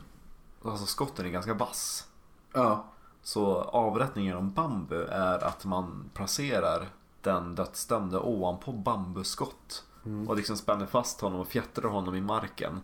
[0.65, 2.07] alltså skotten är ganska vass.
[2.53, 2.85] Ja.
[3.21, 6.87] Så avrättningen genom bambu är att man placerar
[7.21, 9.83] den dödsdömde ovanpå bambuskott.
[10.27, 12.81] Och liksom spänner fast honom och fjättrar honom i marken.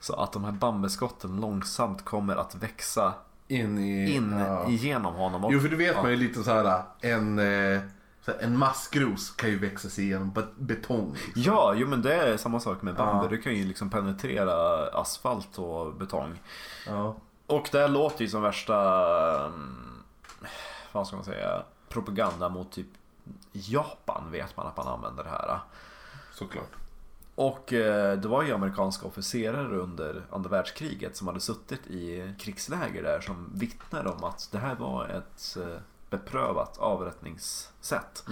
[0.00, 3.14] Så att de här bambuskotten långsamt kommer att växa
[3.48, 4.14] In i...
[4.14, 4.68] in ja.
[4.68, 5.44] igenom honom.
[5.44, 6.02] Och, Jo, för du vet ja.
[6.02, 6.82] man ju lite så här.
[7.00, 7.80] En, eh,
[8.32, 11.12] en maskros kan ju växa sig igenom bet- betong.
[11.26, 11.42] liksom.
[11.42, 13.24] Ja, jo men det är samma sak med bambu.
[13.24, 13.28] Ja.
[13.30, 16.40] Du kan ju liksom penetrera asfalt och betong.
[16.86, 17.16] Ja.
[17.46, 20.02] Och det här låter ju som värsta, mm,
[20.92, 22.86] vad ska man säga, propaganda mot typ
[23.52, 25.58] Japan vet man att man använder det här.
[26.32, 26.70] Såklart.
[27.34, 33.02] Och eh, det var ju amerikanska officerare under andra världskriget som hade suttit i krigsläger
[33.02, 35.78] där som vittnade om att det här var ett eh,
[36.18, 38.24] beprövat avrättningssätt.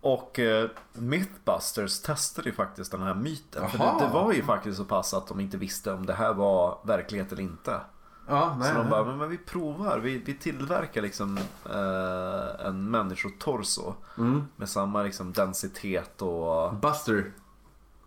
[0.00, 3.70] Och eh, Mythbusters testade ju faktiskt den här myten.
[3.70, 6.34] För det, det var ju faktiskt så pass att de inte visste om det här
[6.34, 7.80] var verklighet eller inte.
[8.28, 8.68] Ja, nej.
[8.68, 9.98] så de bara, men, men vi provar.
[9.98, 11.38] Vi, vi tillverkar liksom
[11.70, 14.46] eh, en människotorso Mm.
[14.56, 17.32] med samma liksom densitet och Buster.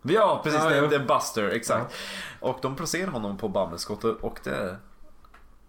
[0.02, 0.60] Ja, precis.
[0.64, 0.88] Ja, det, ja.
[0.88, 1.94] det är Buster, exakt.
[2.40, 4.78] Och de placerade honom på bambuskottet och det,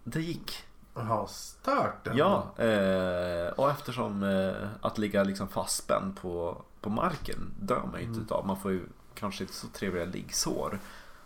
[0.03, 0.63] det gick.
[0.95, 2.07] Jaha, stört.
[2.07, 2.19] ändå.
[2.19, 8.07] Ja, eh, och eftersom eh, att ligga liksom fastspänd på, på marken dör man ju
[8.07, 8.47] inte utav.
[8.47, 8.85] Man får ju
[9.15, 10.79] kanske inte så trevliga liggsår.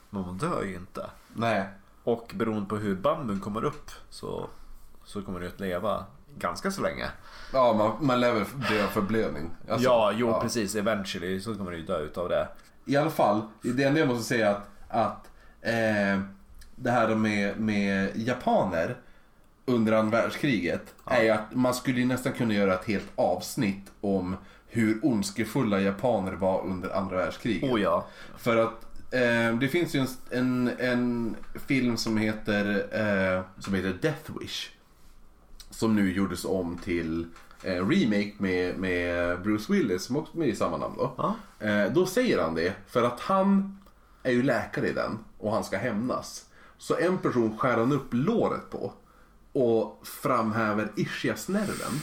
[0.10, 1.10] Men man dör ju inte.
[1.34, 1.68] Nej.
[2.04, 4.50] Och beroende på hur bambun kommer upp så,
[5.04, 6.06] så kommer du att leva
[6.38, 7.06] ganska så länge.
[7.54, 9.50] Ja, man, man väl dö av förblödning.
[9.70, 10.76] Alltså, ja, jo precis.
[10.76, 12.48] Eventually så kommer du ju dö utav det.
[12.86, 15.30] I alla fall, det enda jag måste säga att, att
[15.62, 16.22] eh,
[16.76, 18.98] det här med, med japaner
[19.70, 24.36] under andra världskriget är ju att man skulle nästan kunna göra ett helt avsnitt om
[24.68, 27.72] hur ondskefulla japaner var under andra världskriget.
[27.72, 28.08] Oh ja.
[28.38, 31.36] För att eh, det finns ju en, en, en
[31.68, 34.70] film som heter, eh, som heter Death Wish.
[35.70, 37.28] Som nu gjordes om till
[37.64, 41.14] eh, remake med, med Bruce Willis som också är med i samma namn då.
[41.18, 41.36] Ja.
[41.68, 43.78] Eh, då säger han det för att han
[44.24, 46.46] är ju läkare i den och han ska hämnas.
[46.78, 48.94] Så en person skär han upp låret på
[49.54, 52.02] och framhäver ischiasnerven.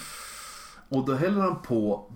[0.88, 2.12] Och då häller han på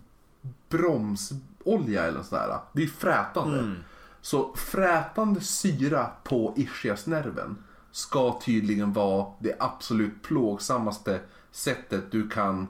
[0.69, 2.59] bromsolja eller något sånt där.
[2.73, 3.75] Det är frätande.
[4.21, 11.21] Så frätande syra på ischiasnerven ska tydligen vara det absolut plågsammaste
[11.51, 12.69] sättet du kan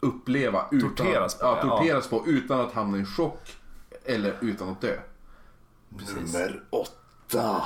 [0.00, 1.78] uppleva utan, Torteras på, ja, ja.
[1.78, 3.56] torteras på utan att hamna i chock
[4.04, 4.96] eller utan att dö.
[5.88, 7.64] Nummer åtta.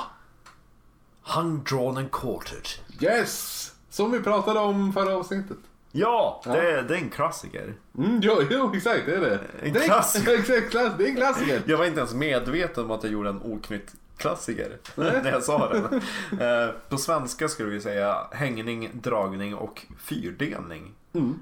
[1.21, 2.67] Hung, drawn and quartered.
[2.99, 3.72] Yes!
[3.93, 5.57] Som vi pratade om förra avsnittet.
[5.91, 7.73] Ja, det, är, det är en klassiker.
[7.97, 9.39] Mm, jo, jo, exakt det är det.
[9.61, 10.33] En det är, klassiker.
[10.39, 11.61] Exakt, klass, det är en klassiker.
[11.65, 15.73] Jag var inte ens medveten om att jag gjorde en oknytt klassiker när jag sa
[15.73, 16.01] den.
[16.39, 20.93] Eh, På svenska skulle vi säga hängning, dragning och fyrdelning.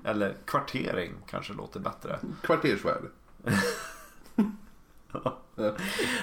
[0.06, 2.20] Eller kvartering kanske låter bättre.
[2.42, 3.04] Kvartersvärd.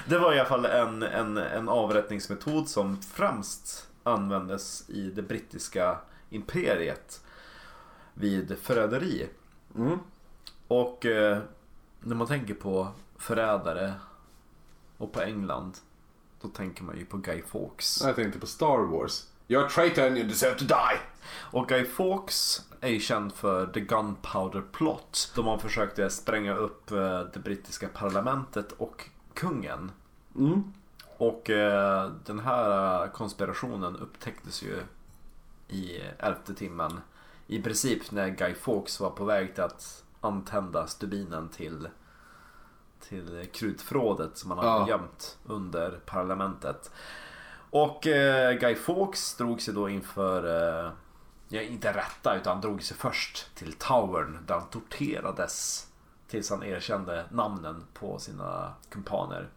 [0.05, 5.97] Det var i alla fall en, en, en avrättningsmetod som främst användes i det brittiska
[6.29, 7.23] imperiet
[8.13, 9.29] vid förräderi.
[9.75, 9.99] Mm.
[10.67, 11.39] Och eh,
[11.99, 13.93] när man tänker på förrädare
[14.97, 15.77] och på England
[16.41, 18.01] då tänker man ju på Guy Fawkes.
[18.03, 19.27] Jag tänkte på Star Wars.
[19.47, 20.99] You're a traitor and you deserve to die.
[21.31, 25.31] Och Guy Fawkes är ju känd för The Gunpowder Plot.
[25.35, 29.91] Då man försökte spränga upp eh, det brittiska parlamentet och kungen.
[30.35, 30.73] Mm.
[31.17, 34.79] Och eh, den här eh, konspirationen upptäcktes ju
[35.69, 37.01] i elfte timmen.
[37.47, 41.89] I princip när Guy Fawkes var på väg till att antända stubinen till,
[43.09, 44.87] till krutförrådet som han hade Ja.
[44.89, 46.91] gömt under parlamentet.
[47.69, 50.43] Och eh, Guy Fawkes drog sig då inför,
[50.85, 50.91] eh,
[51.49, 55.87] ja inte rätta utan han drog sig först till Towern där han torterades
[56.27, 59.49] tills han erkände namnen på sina kumpaner.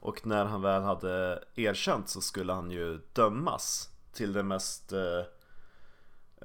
[0.00, 4.98] Och när han väl hade erkänt så skulle han ju dömas till det mest eh,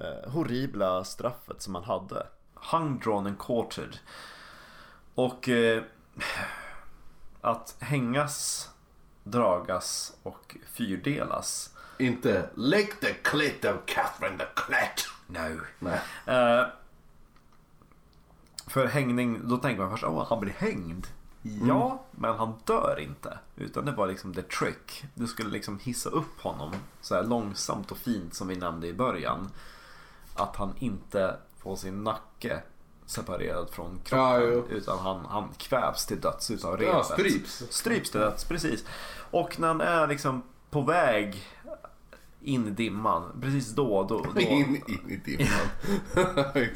[0.00, 2.26] eh, horribla straffet som han hade.
[2.54, 3.98] Hung, drawn and quartered.
[5.14, 5.82] Och eh,
[7.40, 8.68] att hängas,
[9.24, 11.74] dragas och fyrdelas.
[11.98, 15.06] Inte lick the clit of Catherine the Clet.
[15.26, 15.60] No.
[15.78, 16.00] Nej.
[16.26, 16.66] Eh,
[18.66, 21.06] för hängning, då tänker man först att han blir hängd.
[21.42, 23.38] Ja, men han dör inte.
[23.56, 25.04] Utan det var liksom the trick.
[25.14, 28.92] Du skulle liksom hissa upp honom så här långsamt och fint som vi nämnde i
[28.92, 29.50] början.
[30.38, 32.62] Att han inte får sin nacke
[33.06, 34.18] separerad från kroppen.
[34.18, 36.94] Ja, utan han, han kvävs till döds utav repet.
[36.94, 37.62] Ja, stryps.
[37.70, 38.84] Stryps till döds, precis.
[39.30, 41.42] Och när han är liksom på väg
[42.40, 45.68] in i dimman, precis då, då, då, In, in i dimman.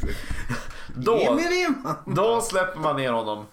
[0.95, 1.97] Då, In i dimman.
[2.07, 3.47] Då släpper man ner honom.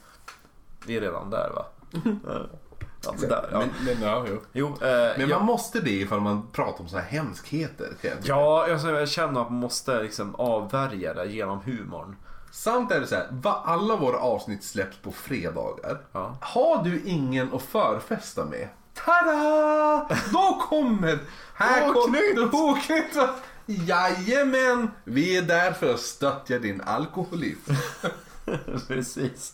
[0.86, 1.66] Vi är redan där va?
[3.08, 3.60] Alltså där, ja.
[3.60, 4.42] Men, men, ja, jo.
[4.54, 7.88] Jo, eh, men man måste det ifall man pratar om så här hemskheter.
[8.24, 12.16] ja, alltså, jag känner att man måste liksom avvärja det genom humorn.
[12.52, 16.02] Sant är det så här, va, alla våra avsnitt släpps på fredagar.
[16.12, 16.38] Ja.
[16.42, 18.68] Har du ingen att förfesta med?
[18.94, 20.08] Tada!
[20.34, 21.20] Då kommer...
[21.54, 23.30] Här kommer va?
[23.66, 24.92] Jajamän!
[25.04, 27.74] Vi är där för att stödja din alkoholism.
[28.88, 29.54] Precis.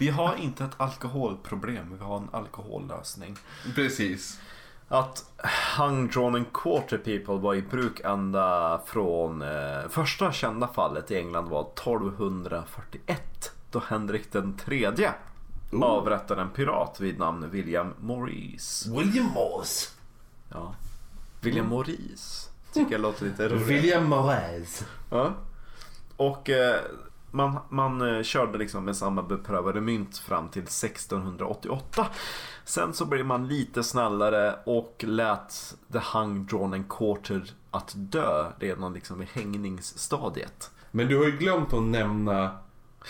[0.00, 3.36] Vi har inte ett alkoholproblem, vi har en alkohollösning.
[3.74, 4.40] Precis.
[4.88, 5.24] Att
[5.78, 11.16] hung, drawn and quarter people var i bruk ända från eh, första kända fallet i
[11.16, 15.12] England var 1241 då Henrik den tredje
[15.72, 15.84] Oh.
[15.84, 18.90] avrättade en pirat vid namn William Maurice.
[18.90, 19.90] William Morse.
[20.48, 20.74] Ja.
[21.40, 23.66] William Maurice tycker jag låter lite roligt.
[23.66, 24.84] William Morse.
[25.10, 25.32] Ja.
[26.16, 26.80] Och eh,
[27.30, 32.06] man, man eh, körde liksom med samma beprövade mynt fram till 1688.
[32.64, 38.52] Sen så blev man lite snällare och lät the hung, drawn and quartered att dö
[38.58, 40.70] redan liksom i hängningsstadiet.
[40.90, 42.50] Men du har ju glömt att nämna...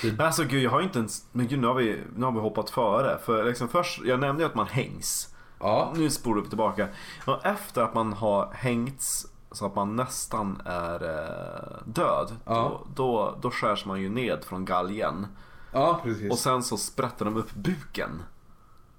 [0.04, 1.26] Men alltså gud, jag har inte ens...
[1.32, 3.18] Men gud, nu har vi, nu har vi hoppat före.
[3.18, 5.34] För liksom först, jag nämnde ju att man hängs.
[5.60, 5.92] Ja.
[5.96, 6.88] Nu spolar vi tillbaka.
[7.26, 12.36] Och efter att man har hängts så att man nästan är eh, död.
[12.44, 12.52] Ja.
[12.54, 15.26] Då, då, då skärs man ju ned från galgen.
[15.72, 16.32] Ja, precis.
[16.32, 18.22] Och sen så sprätter de upp buken.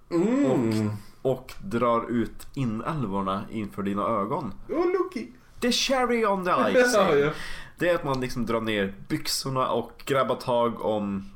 [0.10, 0.90] Mm.
[1.22, 4.54] Och drar ut inälvorna inför dina ögon.
[4.70, 5.28] Oh, looky.
[5.60, 7.20] The cherry on the Ja, icing.
[7.20, 7.32] ja.
[7.78, 11.30] Det är att man liksom drar ner byxorna och grabbar tag om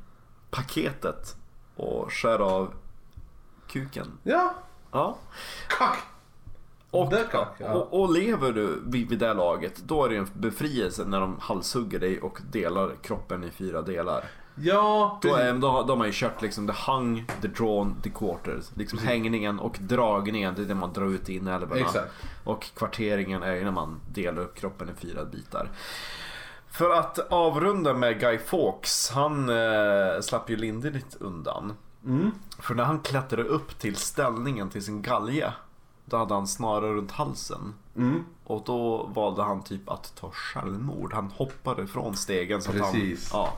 [0.50, 1.36] paketet.
[1.76, 2.74] Och skär av
[3.68, 4.18] kuken.
[4.22, 4.54] Ja.
[4.92, 5.18] Ja.
[5.68, 5.98] Kack.
[6.96, 7.12] Och,
[7.58, 7.72] ja.
[7.72, 11.36] och, och lever du vid, vid det laget, då är det en befrielse när de
[11.40, 14.24] halshugger dig och delar kroppen i fyra delar.
[14.58, 15.44] Ja, Då, precis.
[15.44, 18.70] är, då, då har man ju kört liksom the hung, the drawn, the quarters.
[18.74, 21.80] Liksom hängningen och dragningen, det är det man drar ut i inälvorna.
[21.80, 22.12] Exakt.
[22.44, 25.70] Och kvarteringen är ju när man delar upp kroppen i fyra bitar.
[26.70, 31.72] För att avrunda med Guy Fawkes, han eh, slapp ju lindrigt undan.
[32.04, 32.30] Mm.
[32.58, 35.52] För när han klättrade upp till ställningen till sin galge,
[36.06, 37.74] då hade han snarare runt halsen.
[37.96, 38.24] Mm.
[38.44, 41.12] Och då valde han typ att ta självmord.
[41.14, 43.30] Han hoppade från stegen så att han, Precis.
[43.32, 43.52] ja,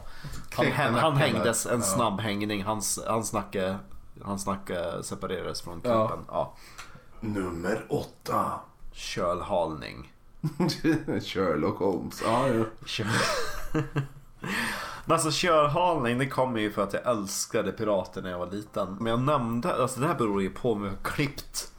[0.57, 1.87] han, han, nacken hängdes en Ja.
[1.87, 2.65] snabb hängning.
[2.65, 3.77] Hans, hans, nacke,
[4.23, 6.19] hans nacke separerades från kroppen.
[6.29, 6.55] Ja.
[7.21, 8.53] Nummer åtta.
[8.93, 10.13] Kölhalning.
[11.23, 12.23] Sherlock Holmes.
[12.25, 13.05] Ja, ja.
[15.05, 18.97] Men alltså kölhalning det kommer ju för att jag älskade pirater när jag var liten.
[19.01, 21.73] Men jag nämnde, alltså det här beror ju på om jag har klippt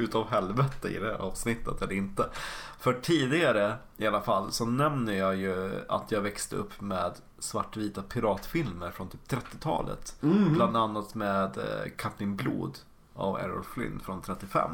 [0.00, 2.30] utav helvete i det här avsnittet eller inte.
[2.78, 8.02] För tidigare i alla fall så nämner jag ju att jag växte upp med svartvita
[8.02, 10.16] piratfilmer från typ 30-talet.
[10.54, 12.78] Bland annat med eh, Kapten Blod
[13.14, 14.70] av Errol Flynn från 35.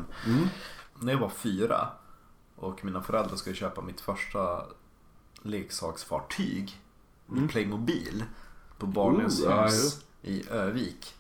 [1.01, 1.89] När jag var fyra
[2.57, 4.63] och mina föräldrar skulle köpa mitt första
[5.43, 6.81] leksaksfartyg
[7.37, 8.25] i Playmobil
[8.79, 11.15] på Barnens Oh, ja, hus i Övik.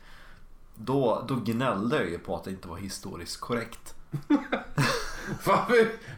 [0.74, 3.94] Då, då gnällde jag ju på att det inte var historiskt korrekt.
[5.40, 5.72] Fan,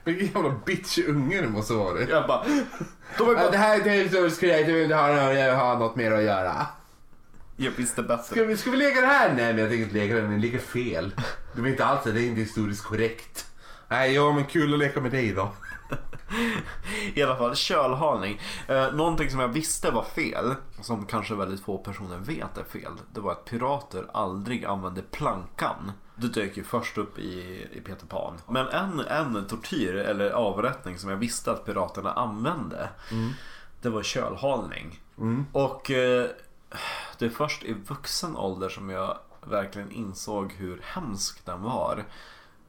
[0.05, 2.01] vilken jävla bitch unge du måste vara.
[2.01, 2.45] Jag bara...
[2.45, 6.13] De Ja, bara Det här är jag vill inte ha, jag vill ha något mer
[6.13, 6.67] att göra.
[7.57, 8.25] jag visste bättre.
[8.25, 9.35] Ska vi, ska vi leka det här?
[9.35, 11.13] Nej, men jag tänker inte leka det, den ligger fel.
[11.55, 13.47] Du vet inte alls det, det är inte historiskt korrekt.
[13.89, 15.53] Nej, ja men kul att leka med dig då.
[17.15, 18.41] I alla fall kölhalning.
[18.67, 22.93] Eh, någonting som jag visste var fel, som kanske väldigt få personer vet är fel.
[23.15, 25.93] Det var att pirater aldrig använde plankan.
[26.21, 28.35] Det dök ju först upp i, i Peter Pan.
[28.49, 32.89] Men en, en tortyr eller avrättning som jag visste att piraterna använde.
[33.83, 35.01] Det var kölhalning.
[35.53, 36.27] Och eh,
[37.19, 42.05] det är först i vuxen ålder som jag verkligen insåg hur hemsk den var.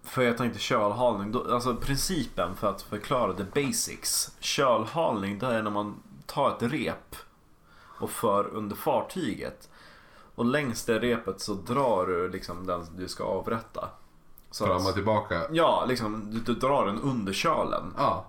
[0.04, 4.36] För jag tänkte kölhalning, då, alltså principen för att förklara the basics.
[4.40, 7.16] Kölhalning det är när man tar ett rep
[8.00, 9.70] och för under fartyget.
[10.40, 13.90] Och längs det repet så drar du liksom den du ska avrätta.
[14.52, 15.42] Så Fram och tillbaka.
[15.52, 17.94] ja, liksom du, du drar den under kölen.
[17.98, 18.26] Ja.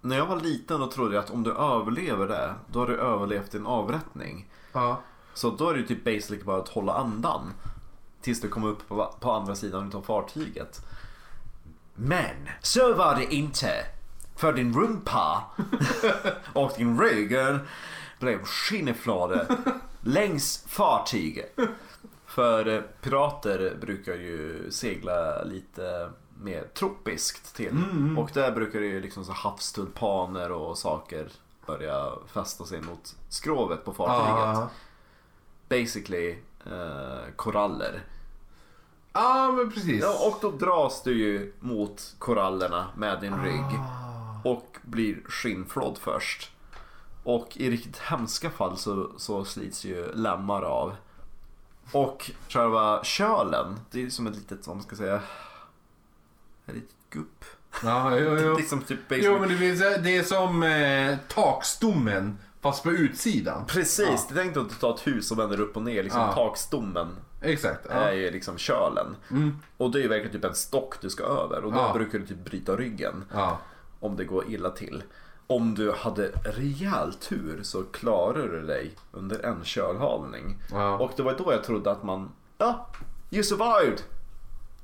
[0.00, 2.96] När jag var liten då trodde jag att om du överlever det, då har du
[2.96, 4.48] överlevt en avrättning.
[4.72, 5.00] Ja.
[5.34, 7.52] Så då är det ju typ basically bara att hålla andan.
[8.20, 10.86] Tills du kommer upp på, på andra sidan utav fartyget.
[11.94, 13.72] Men så var det inte.
[14.36, 15.44] För din rumpa
[16.52, 17.36] och din rygg
[18.18, 19.46] blev skinneflade
[20.00, 21.56] längs fartyget.
[22.26, 26.10] För eh, pirater brukar ju segla lite
[26.42, 27.84] mer tropiskt till.
[28.18, 31.28] Och där brukar det ju liksom så havstulpaner och saker
[31.66, 34.68] börja fästa sig mot skrovet på fartyget Ja.
[35.68, 36.30] basically
[36.66, 38.02] eh, koraller.
[39.12, 40.02] Ja, men precis.
[40.02, 43.78] Ja, och då dras du ju mot korallerna med din rygg
[44.44, 46.52] och blir skinnflådd först.
[47.24, 50.94] Och i riktigt hemska fall så, så slits ju lemmar av.
[51.92, 55.20] Och själva kölen, det är som ett litet, vad man ska säga,
[56.66, 57.44] ett litet gupp.
[57.82, 58.56] Ja, jo, jo.
[58.58, 63.64] Liksom typ Jo, men det, finns, det är som eh, takstommen fast på utsidan.
[63.66, 66.02] Precis, det tänkte att du tar ett hus och vänder upp och ner.
[66.02, 66.32] Liksom Ja.
[66.32, 67.08] takstommen
[67.42, 67.86] Exakt.
[67.86, 68.12] är Ja.
[68.12, 69.16] ju liksom kölen.
[69.76, 71.92] Och det är ju verkligen typ en stock du ska över och då Ja.
[71.92, 73.58] brukar du typ bryta ryggen Ja.
[74.00, 75.02] om det går illa till.
[75.50, 80.58] Om du hade rejäl tur så klarar du dig under en kölhalning.
[80.70, 80.98] Ja.
[80.98, 82.86] Och det var då jag trodde att man, ja,
[83.30, 84.02] you survived!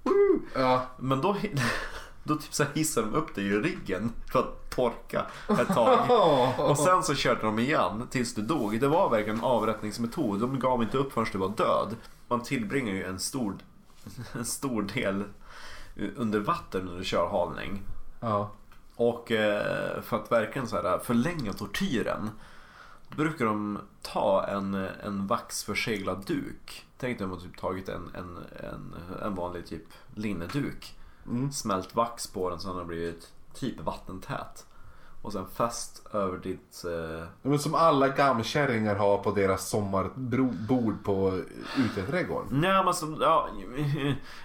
[0.02, 0.40] Woo!
[0.54, 0.86] Ja.
[0.96, 1.36] Men då,
[2.22, 5.98] då typ så hissar de upp dig i ryggen för att torka ett tag.
[6.70, 8.80] Och sen så körde de igen tills du dog.
[8.80, 10.40] Det var verkligen en avrättningsmetod.
[10.40, 11.96] De gav inte upp förrän du var död.
[12.28, 13.56] Man tillbringar ju en stor,
[14.32, 15.24] en stor del
[16.16, 17.82] under vatten under kölhalning.
[18.20, 18.50] Ja.
[18.96, 22.30] Och eh, för att verkligen så här förlänga tortyren
[23.08, 24.74] då brukar de ta en,
[25.04, 26.86] en vaxförseglad duk.
[26.98, 28.38] Tänk dig om man typ tagit en, en,
[28.72, 29.84] en, en vanlig typ
[30.14, 30.94] linneduk.
[31.52, 34.66] Smält vax på den så den har blivit typ vattentät.
[35.22, 36.84] Och sen fäst över ditt...
[36.84, 41.40] Eh, Men som alla gamkärringar har på deras sommarbord på
[41.78, 42.48] uteträdgården.
[42.60, 43.48] nej men så, ja,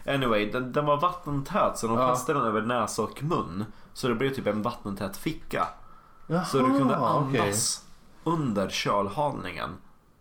[0.14, 2.16] anyway, den, den var vattentät så de Ja.
[2.16, 3.66] fäste den över näsa och mun.
[3.94, 5.68] Så det blev typ en vattentät ficka.
[6.48, 7.86] Så du kunde Jaha, andas
[8.24, 9.70] under kölhalningen.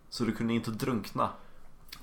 [0.09, 1.29] Så du kunde inte drunkna.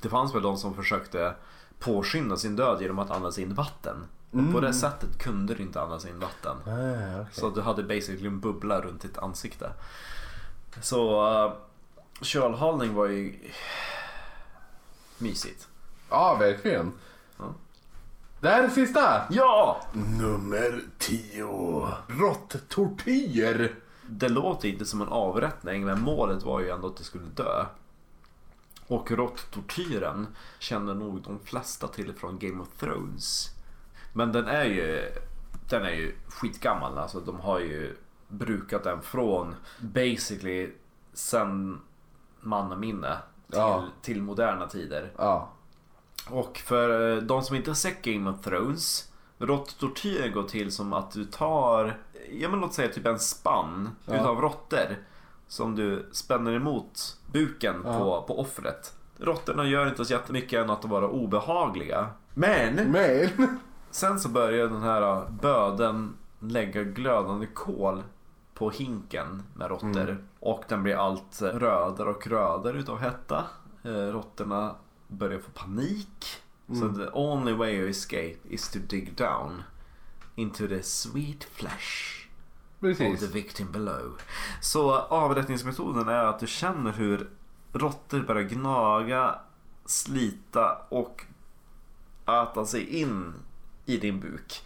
[0.01, 1.35] Det fanns väl de som försökte
[1.79, 5.83] påskynda sin död genom att andas in vatten Och på det sättet kunde du inte
[5.83, 6.57] andas in vatten.
[6.67, 9.73] Ah, Så du hade basically en bubbla runt ditt ansikte.
[10.83, 11.53] Så uh,
[12.23, 13.39] kölhalning var ju
[15.19, 15.69] mysigt.
[16.11, 16.93] Ja, verkligen.
[17.39, 17.55] Ja.
[18.41, 19.23] Det här är sista.
[19.31, 19.81] Ja!
[19.93, 21.89] Nummer 10.
[22.09, 23.75] Råttortyr.
[24.07, 27.65] Det låter inte som en avrättning men målet var ju ändå att du skulle dö.
[28.87, 30.27] Och råttortyren
[30.59, 33.51] känner nog de flesta till från Game of Thrones.
[34.13, 35.13] Men den är ju,
[35.71, 36.99] den är ju skitgammal.
[36.99, 37.97] Alltså de har ju
[38.29, 40.71] brukat den från basically
[41.13, 41.81] sen
[42.41, 43.17] mannaminne
[43.51, 43.85] till, Ja.
[44.03, 45.13] till moderna tider.
[45.17, 45.49] Ja.
[46.31, 50.93] Och för eh, de som inte har sett Game of Thrones Råttortyren går till som
[50.93, 51.99] att du tar,
[52.33, 54.15] ja men låt säga typ en spann Ja.
[54.15, 54.97] utav råttor
[55.47, 57.99] Som du spänner emot buken Ja.
[57.99, 63.59] på, på offret Råttorna gör inte så jättemycket än att vara obehagliga Men Men.
[63.91, 68.03] sen så börjar den här böden lägga glödande kol
[68.55, 70.29] på hinken med råttor Mm.
[70.41, 73.45] och den blir allt rödare och rödare utav hetta.
[73.83, 74.75] Eh, Råttorna
[75.09, 76.43] börjar få panik.
[76.69, 76.81] Mm.
[76.81, 79.63] Så the only way of escape is to dig down
[80.35, 82.27] into the sweet flesh
[82.75, 83.21] of Precis.
[83.21, 84.13] the victim below.
[84.61, 87.31] Så avrättningsmetoden är att du känner hur
[87.73, 89.39] råttor börjar gnaga,
[89.85, 91.25] slita och
[92.27, 93.35] äta sig in
[93.87, 94.63] i din buk.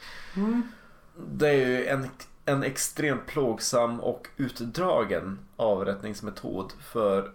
[1.17, 2.09] Det är ju en,
[2.45, 7.33] en extremt plågsam och utdragen avrättningsmetod för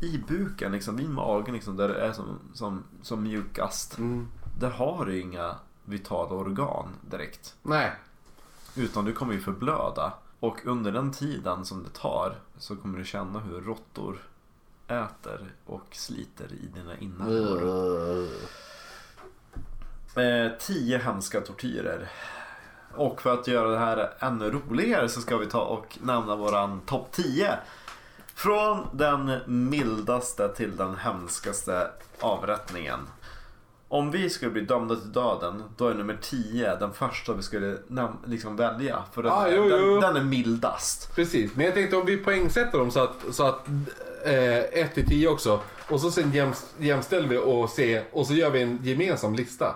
[0.00, 3.98] i buken, liksom, i magen liksom, där det är som, som, som mjukast.
[3.98, 4.28] Mm.
[4.58, 7.54] Där har du inga vitala organ direkt.
[7.62, 7.92] Nej.
[8.76, 10.12] Utan du kommer ju förblöda.
[10.40, 14.18] Och under den tiden som det tar så kommer du känna hur råttor
[14.88, 18.28] äter och sliter i dina inälvor.
[20.16, 22.10] Eh, tio hemska tortyrer.
[22.96, 26.80] Och för att göra det här ännu roligare så ska vi ta och nämna våran
[26.80, 27.58] topp 10.
[28.34, 32.98] Från den mildaste till den hemskaste avrättningen.
[33.88, 37.76] Om vi skulle bli dömda till döden, då är nummer 10 den första vi skulle
[38.26, 39.02] liksom välja.
[39.12, 40.00] För den, Ah, jo, jo.
[40.00, 41.14] Den, den är mildast.
[41.14, 43.68] Precis, men jag tänkte om vi poängsätter dem så att, så att
[44.24, 45.60] eh, 1 till 10 också.
[45.88, 49.74] Och så sen jäm, jämställer vi och ser och så gör vi en gemensam lista.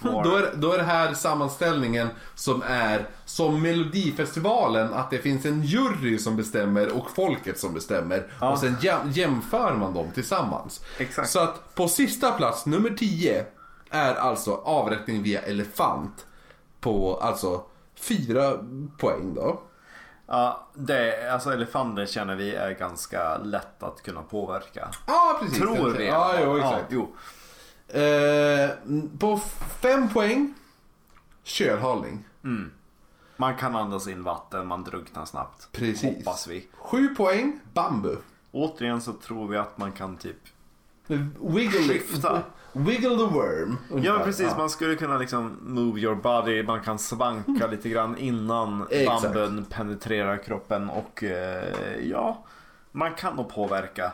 [0.00, 5.62] Då är, då är det här sammanställningen som är som Melodifestivalen, att det finns en
[5.62, 8.26] jury som bestämmer och folket som bestämmer.
[8.40, 8.50] Ja.
[8.52, 10.84] Och sen jäm, jämför man dem tillsammans.
[10.98, 11.30] Exakt.
[11.30, 13.44] Så att på sista plats, nummer 10,
[13.90, 16.26] är alltså avrättning via elefant.
[16.80, 17.62] På alltså
[17.94, 18.52] 4
[18.98, 19.60] poäng då.
[20.26, 24.88] Ja, det, alltså elefanter känner vi är ganska lätt att kunna påverka.
[25.06, 25.58] Ja, precis.
[25.58, 26.06] Tror vi.
[26.06, 26.84] Ja, jo, exakt.
[26.88, 27.14] jo.
[27.88, 28.70] Eh,
[29.18, 29.40] på
[29.80, 30.54] fem poäng,
[31.44, 32.24] kölhalning.
[33.36, 35.68] Man kan andas in vatten, man drunknar snabbt.
[35.72, 36.02] Precis.
[36.18, 36.66] Hoppas vi.
[36.72, 38.16] Sju poäng, bambu.
[38.52, 40.36] Återigen så tror vi att man kan typ...
[41.40, 42.42] Wiggle, Skifta.
[42.72, 43.76] wiggle the worm.
[44.04, 48.16] Ja men precis, man skulle kunna liksom move your body, man kan svanka lite grann
[48.18, 49.22] innan Exakt.
[49.22, 52.44] bambun penetrerar kroppen och eh, ja,
[52.92, 54.12] man kan nog påverka.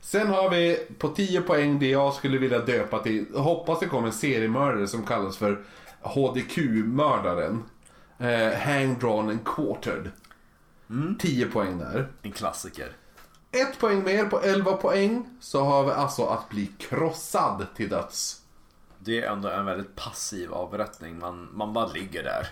[0.00, 4.06] Sen har vi på 10 poäng det jag skulle vilja döpa till, hoppas det kommer
[4.06, 5.64] en seriemördare som kallas för
[6.00, 7.64] HDQ-mördaren.
[8.18, 10.10] Eh, hang, drawn and quartered.
[11.18, 12.08] 10 poäng där.
[12.22, 12.92] En klassiker.
[13.50, 18.42] Ett poäng mer på 11 poäng så har vi alltså att bli krossad till döds.
[18.98, 22.46] Det är ändå en väldigt passiv avrättning, man, man bara ligger där.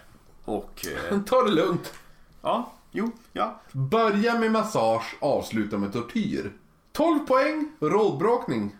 [0.45, 1.95] Och eh, Ta det lugnt.
[2.43, 3.61] ja, jo, ja.
[3.73, 6.53] Börja med massage, avsluta med tortyr.
[6.97, 8.77] 12 poäng, rådbråkning.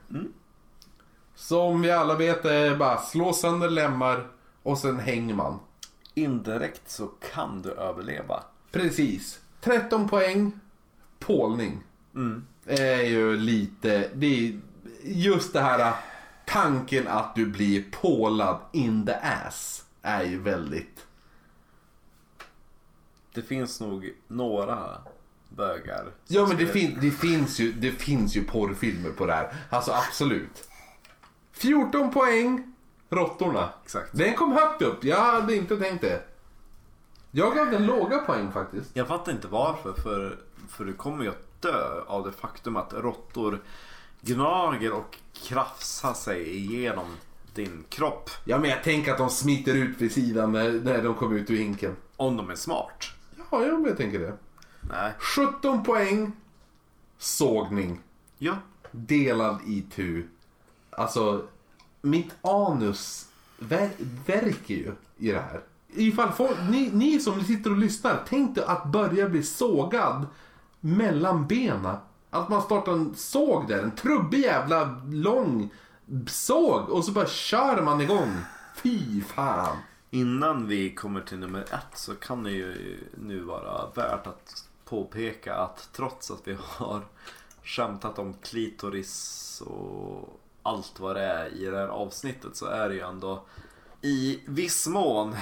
[1.35, 4.27] Som vi alla vet är bara slå sönder lemmar
[4.63, 5.59] och sen hänger man.
[6.15, 8.43] Indirekt så kan du överleva.
[8.73, 9.41] Precis.
[9.61, 10.53] 13 poäng,
[11.19, 11.83] pålning.
[12.67, 14.61] är ju lite, det är
[15.03, 15.95] just det här
[16.47, 21.07] tanken att du blir pålad in the ass är ju väldigt...
[23.35, 24.99] Det finns nog några
[25.57, 26.07] bögar.
[26.27, 29.55] Ja men det, fin, det, finns ju, det finns ju porrfilmer på det här.
[29.71, 30.69] Alltså absolut.
[31.53, 32.73] 14 poäng,
[33.11, 33.69] råttorna.
[33.85, 34.09] Exakt.
[34.13, 36.23] Den kom högt upp, jag hade inte tänkt det.
[37.31, 38.91] Jag gav den låga poäng faktiskt.
[38.95, 40.39] Jag fattar inte varför, för,
[40.69, 43.63] för du kommer ju att dö av det faktum att råttor
[44.21, 47.07] gnager och krafsar sig igenom
[47.55, 48.31] din kropp.
[48.45, 51.51] Ja men jag tänker att de smiter ut vid sidan när, när de kommer ut
[51.51, 51.97] ur hinken.
[52.17, 53.05] Om de är smart.
[53.37, 54.37] Ja, ja men jag tänker det.
[54.91, 55.13] Nej.
[55.19, 56.33] 17 poäng,
[57.19, 58.01] sågning.
[58.39, 58.55] Ja.
[58.91, 60.27] Delad i tu.
[60.91, 61.45] Alltså,
[62.03, 63.29] mitt anus
[63.59, 63.91] ver-
[64.27, 65.61] verkar ju i det här.
[65.89, 70.27] Ifall folk, ni, ni som sitter och lyssnar, tänk dig att börja bli sågad
[70.81, 71.97] mellan benen.
[72.31, 75.71] Att man startar en såg där, en trubbig jävla lång
[76.27, 78.33] såg och så bara kör man igång.
[78.77, 79.77] Fy fan.
[80.11, 85.55] Innan vi kommer till nummer ett så kan det ju nu vara värt att påpeka
[85.55, 87.03] att trots att vi har
[87.65, 92.95] skämtat om klitoris och allt vad det är i det här avsnittet så är det
[92.95, 93.45] ju ändå
[94.01, 95.37] i viss mån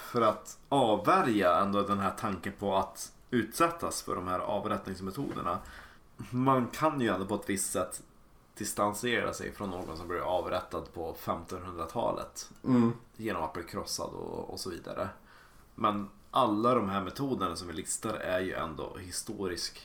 [0.00, 5.58] för att avvärja ändå den här tanken på att utsättas för de här avrättningsmetoderna.
[6.30, 8.02] Man kan ju ändå på ett visst sätt
[8.54, 12.92] distansera sig från någon som blev avrättad på 1500-talet Mm.
[13.16, 15.08] genom att bli krossad och, och så vidare.
[15.74, 19.78] Men alla de här metoderna som vi listar är ju ändå historiskt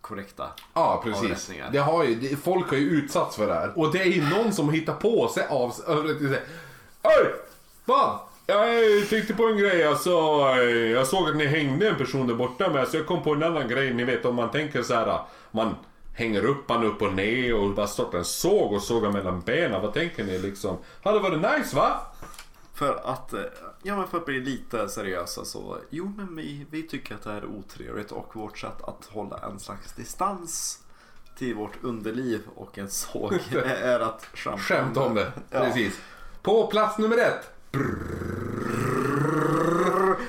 [0.00, 0.50] korrekta.
[0.74, 1.50] Ja, precis.
[1.72, 3.78] Det har ju, det, folk har ju utsatts för det här.
[3.78, 5.74] Och det är ju någon som hittar på sig av...
[7.02, 7.34] Oj!
[7.86, 8.18] Fan!
[8.46, 9.84] Jag tänkte på en grej.
[9.84, 10.10] Alltså,
[10.94, 12.88] jag såg att ni hängde en person där borta med.
[12.88, 13.94] Så jag kom på en annan grej.
[13.94, 15.20] Ni vet om man tänker så här.
[15.50, 15.74] Man
[16.14, 19.82] hänger upp han upp och ner och bara startar en såg och sågar mellan benen.
[19.82, 20.76] Vad tänker ni liksom?
[21.02, 22.00] Hade varit nice va?
[22.80, 23.40] För att, eh,
[23.82, 27.30] ja men för att bli lite seriösa så, jo men vi, vi tycker att det
[27.30, 30.78] här är otrevligt och vårt sätt att hålla en slags distans
[31.38, 35.32] till vårt underliv och en såg är att skämta Skämt om det.
[35.50, 35.60] Ja.
[35.60, 36.00] Precis.
[36.42, 37.50] På plats nummer ett.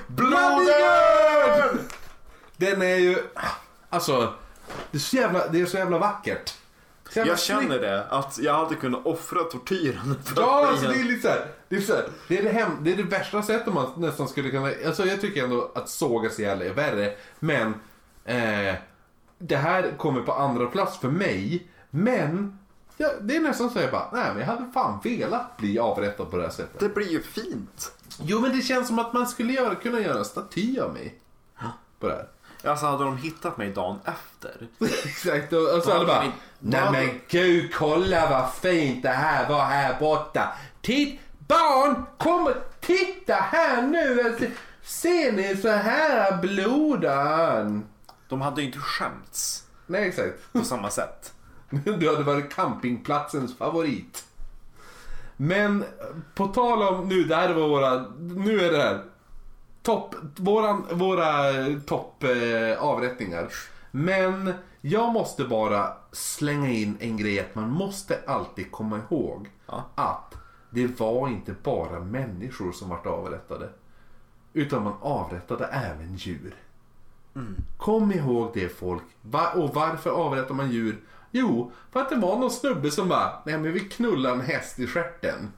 [0.07, 1.79] Bloodigan!
[2.57, 3.17] Den är ju...
[3.89, 4.33] Alltså,
[4.91, 6.53] det är så jävla, det är så jävla vackert.
[7.13, 11.03] Jag känner det, att jag hade kunnat offra tortyren för Ja, att alltså det är
[11.03, 11.45] lite såhär.
[11.69, 14.27] Det är, så här, det, är det, hem, det är det värsta sättet man nästan
[14.27, 14.69] skulle kunna...
[14.85, 17.13] Alltså jag tycker ändå att sågas ihjäl är värre.
[17.39, 17.73] Men
[18.25, 18.75] eh,
[19.37, 21.67] det här kommer på andra plats för mig.
[21.89, 22.59] Men
[22.97, 26.31] ja, det är nästan så jag bara, nej men jag hade fan velat bli avrättad
[26.31, 26.79] på det här sättet.
[26.79, 27.91] Det blir ju fint.
[28.21, 31.19] Jo men det känns som att man skulle göra, kunna göra en staty av mig.
[31.99, 32.27] På det här.
[32.63, 34.67] Alltså hade de hittat mig dagen efter.
[35.05, 36.31] Exakt, och, och så hade bara
[36.61, 40.53] Nej men gud, kolla vad fint det här var här borta.
[40.81, 44.35] Titt, barn, kom och titta här nu.
[44.83, 47.85] Ser ni så här blodan?
[48.29, 50.53] De hade ju inte skämts Nej exakt.
[50.53, 51.33] på samma sätt.
[51.69, 54.23] Du hade varit campingplatsens favorit.
[55.37, 55.85] Men
[56.35, 59.03] på tal om nu, det här var våra, nu är det här.
[59.83, 61.53] Topp, våran, våra
[61.85, 63.47] topp eh, avrättningar.
[63.91, 69.83] Men jag måste bara slänga in en grej att man måste alltid komma ihåg Ja.
[69.95, 70.35] att
[70.69, 73.69] det var inte bara människor som vart avrättade.
[74.53, 76.55] Utan man avrättade även djur.
[77.77, 79.03] Kom ihåg det folk.
[79.21, 80.99] Va- och varför avrättar man djur?
[81.31, 84.79] Jo, för att det var någon snubbe som bara, nej men vi knullar en häst
[84.79, 85.51] i stjärten.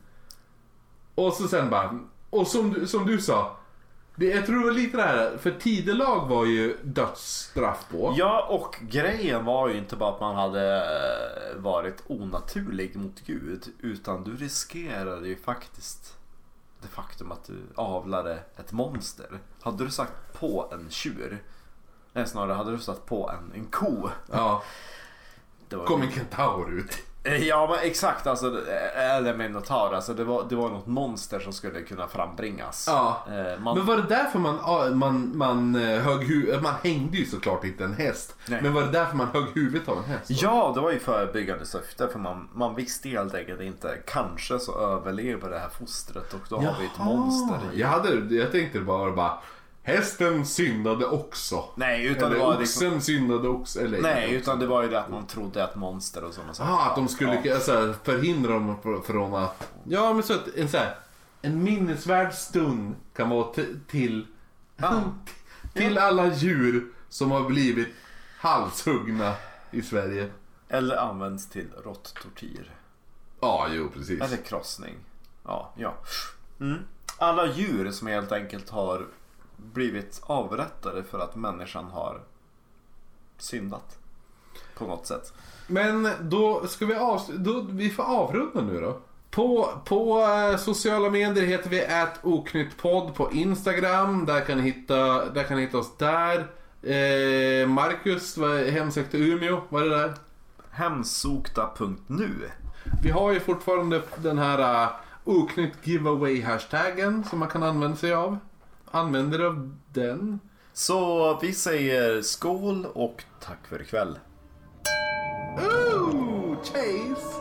[1.15, 1.99] Och så sen bara,
[2.30, 3.57] och som, du- som du sa.
[4.16, 8.16] Det, jag tror det var lite det här, för tidelag var ju dödsstraff på.
[8.18, 13.68] Ja, och grejen var ju inte bara att man hade eh, varit onaturlig mot Gud.
[13.80, 16.18] Utan du riskerade ju faktiskt
[16.82, 19.39] det faktum att du avlade ett monster.
[19.61, 21.43] Hade du sagt på en tjur.
[22.14, 24.09] Nej, snarare hade du satt på en, en ko.
[24.32, 24.64] Ja,
[25.70, 26.97] Det var kom en kentaur ut.
[27.26, 29.93] Eh, Ja men exakt alltså, eh, eller minotaur.
[29.95, 32.86] Alltså, det, var, det var något monster som skulle kunna frambringas.
[32.89, 33.26] Ja.
[33.28, 34.57] Eh, man, Men var det därför man,
[34.97, 38.35] man, man, eh, högg hu- man hängde ju såklart inte en häst.
[38.48, 38.61] Nej.
[38.61, 40.27] Men var det därför man högg huvudet av en häst?
[40.27, 40.35] då?
[40.41, 43.98] Ja, det var ju förebyggande syfte för man, man visste helt enkelt inte.
[44.07, 47.80] Kanske så överlever det här fostret och då har vi ett monster i.
[47.80, 49.38] Jag, hade, jag tänkte bara, bara
[49.84, 51.65] hästen syndade också.
[51.76, 53.01] Nej, utan eller det var oxen liksom...
[53.01, 53.80] syndade också.
[53.80, 56.72] Eller Nej, utan det var ju det att man trodde att monster och sådana saker.
[56.72, 57.55] Ah, att de skulle Ja.
[57.55, 59.69] här, förhindra dem fr- från att...
[59.84, 60.95] Ja, men så att en så här,
[61.41, 63.47] en minnesvärd stund kan vara
[63.88, 64.27] till...
[64.77, 65.01] Ja.
[65.73, 67.88] till alla djur som har blivit
[68.38, 69.34] halshuggna
[69.72, 70.30] i Sverige.
[70.69, 72.72] Eller används till råttortyr.
[73.39, 74.22] Ja, jo precis.
[74.22, 74.95] Eller krossning.
[75.45, 75.93] Ja, ja.
[76.60, 76.80] Mm.
[77.18, 79.05] Alla djur som helt enkelt har
[79.64, 82.22] blivit avrättade för att människan har
[83.38, 83.98] syndat.
[84.77, 85.34] På något sätt.
[85.68, 88.99] Men då ska vi av, då, vi får avrunda nu då.
[89.31, 91.88] På, på eh, sociala medier heter vi
[92.22, 94.26] oknyttpodd på Instagram.
[94.26, 96.38] Där kan ni hitta, där kan ni hitta oss där.
[96.81, 98.38] Eh, Marcus
[98.72, 100.14] hemsökte Umeå, var det där?
[100.72, 102.49] Hemsokta.nu
[103.03, 104.91] Vi har ju fortfarande den här uh,
[105.23, 108.38] oknytt giveaway hashtaggen som man kan använda sig av.
[108.95, 110.40] Använder av den?
[110.74, 114.20] Så vi säger skål och tack för ikväll.
[115.57, 117.32] Ooh, Chase!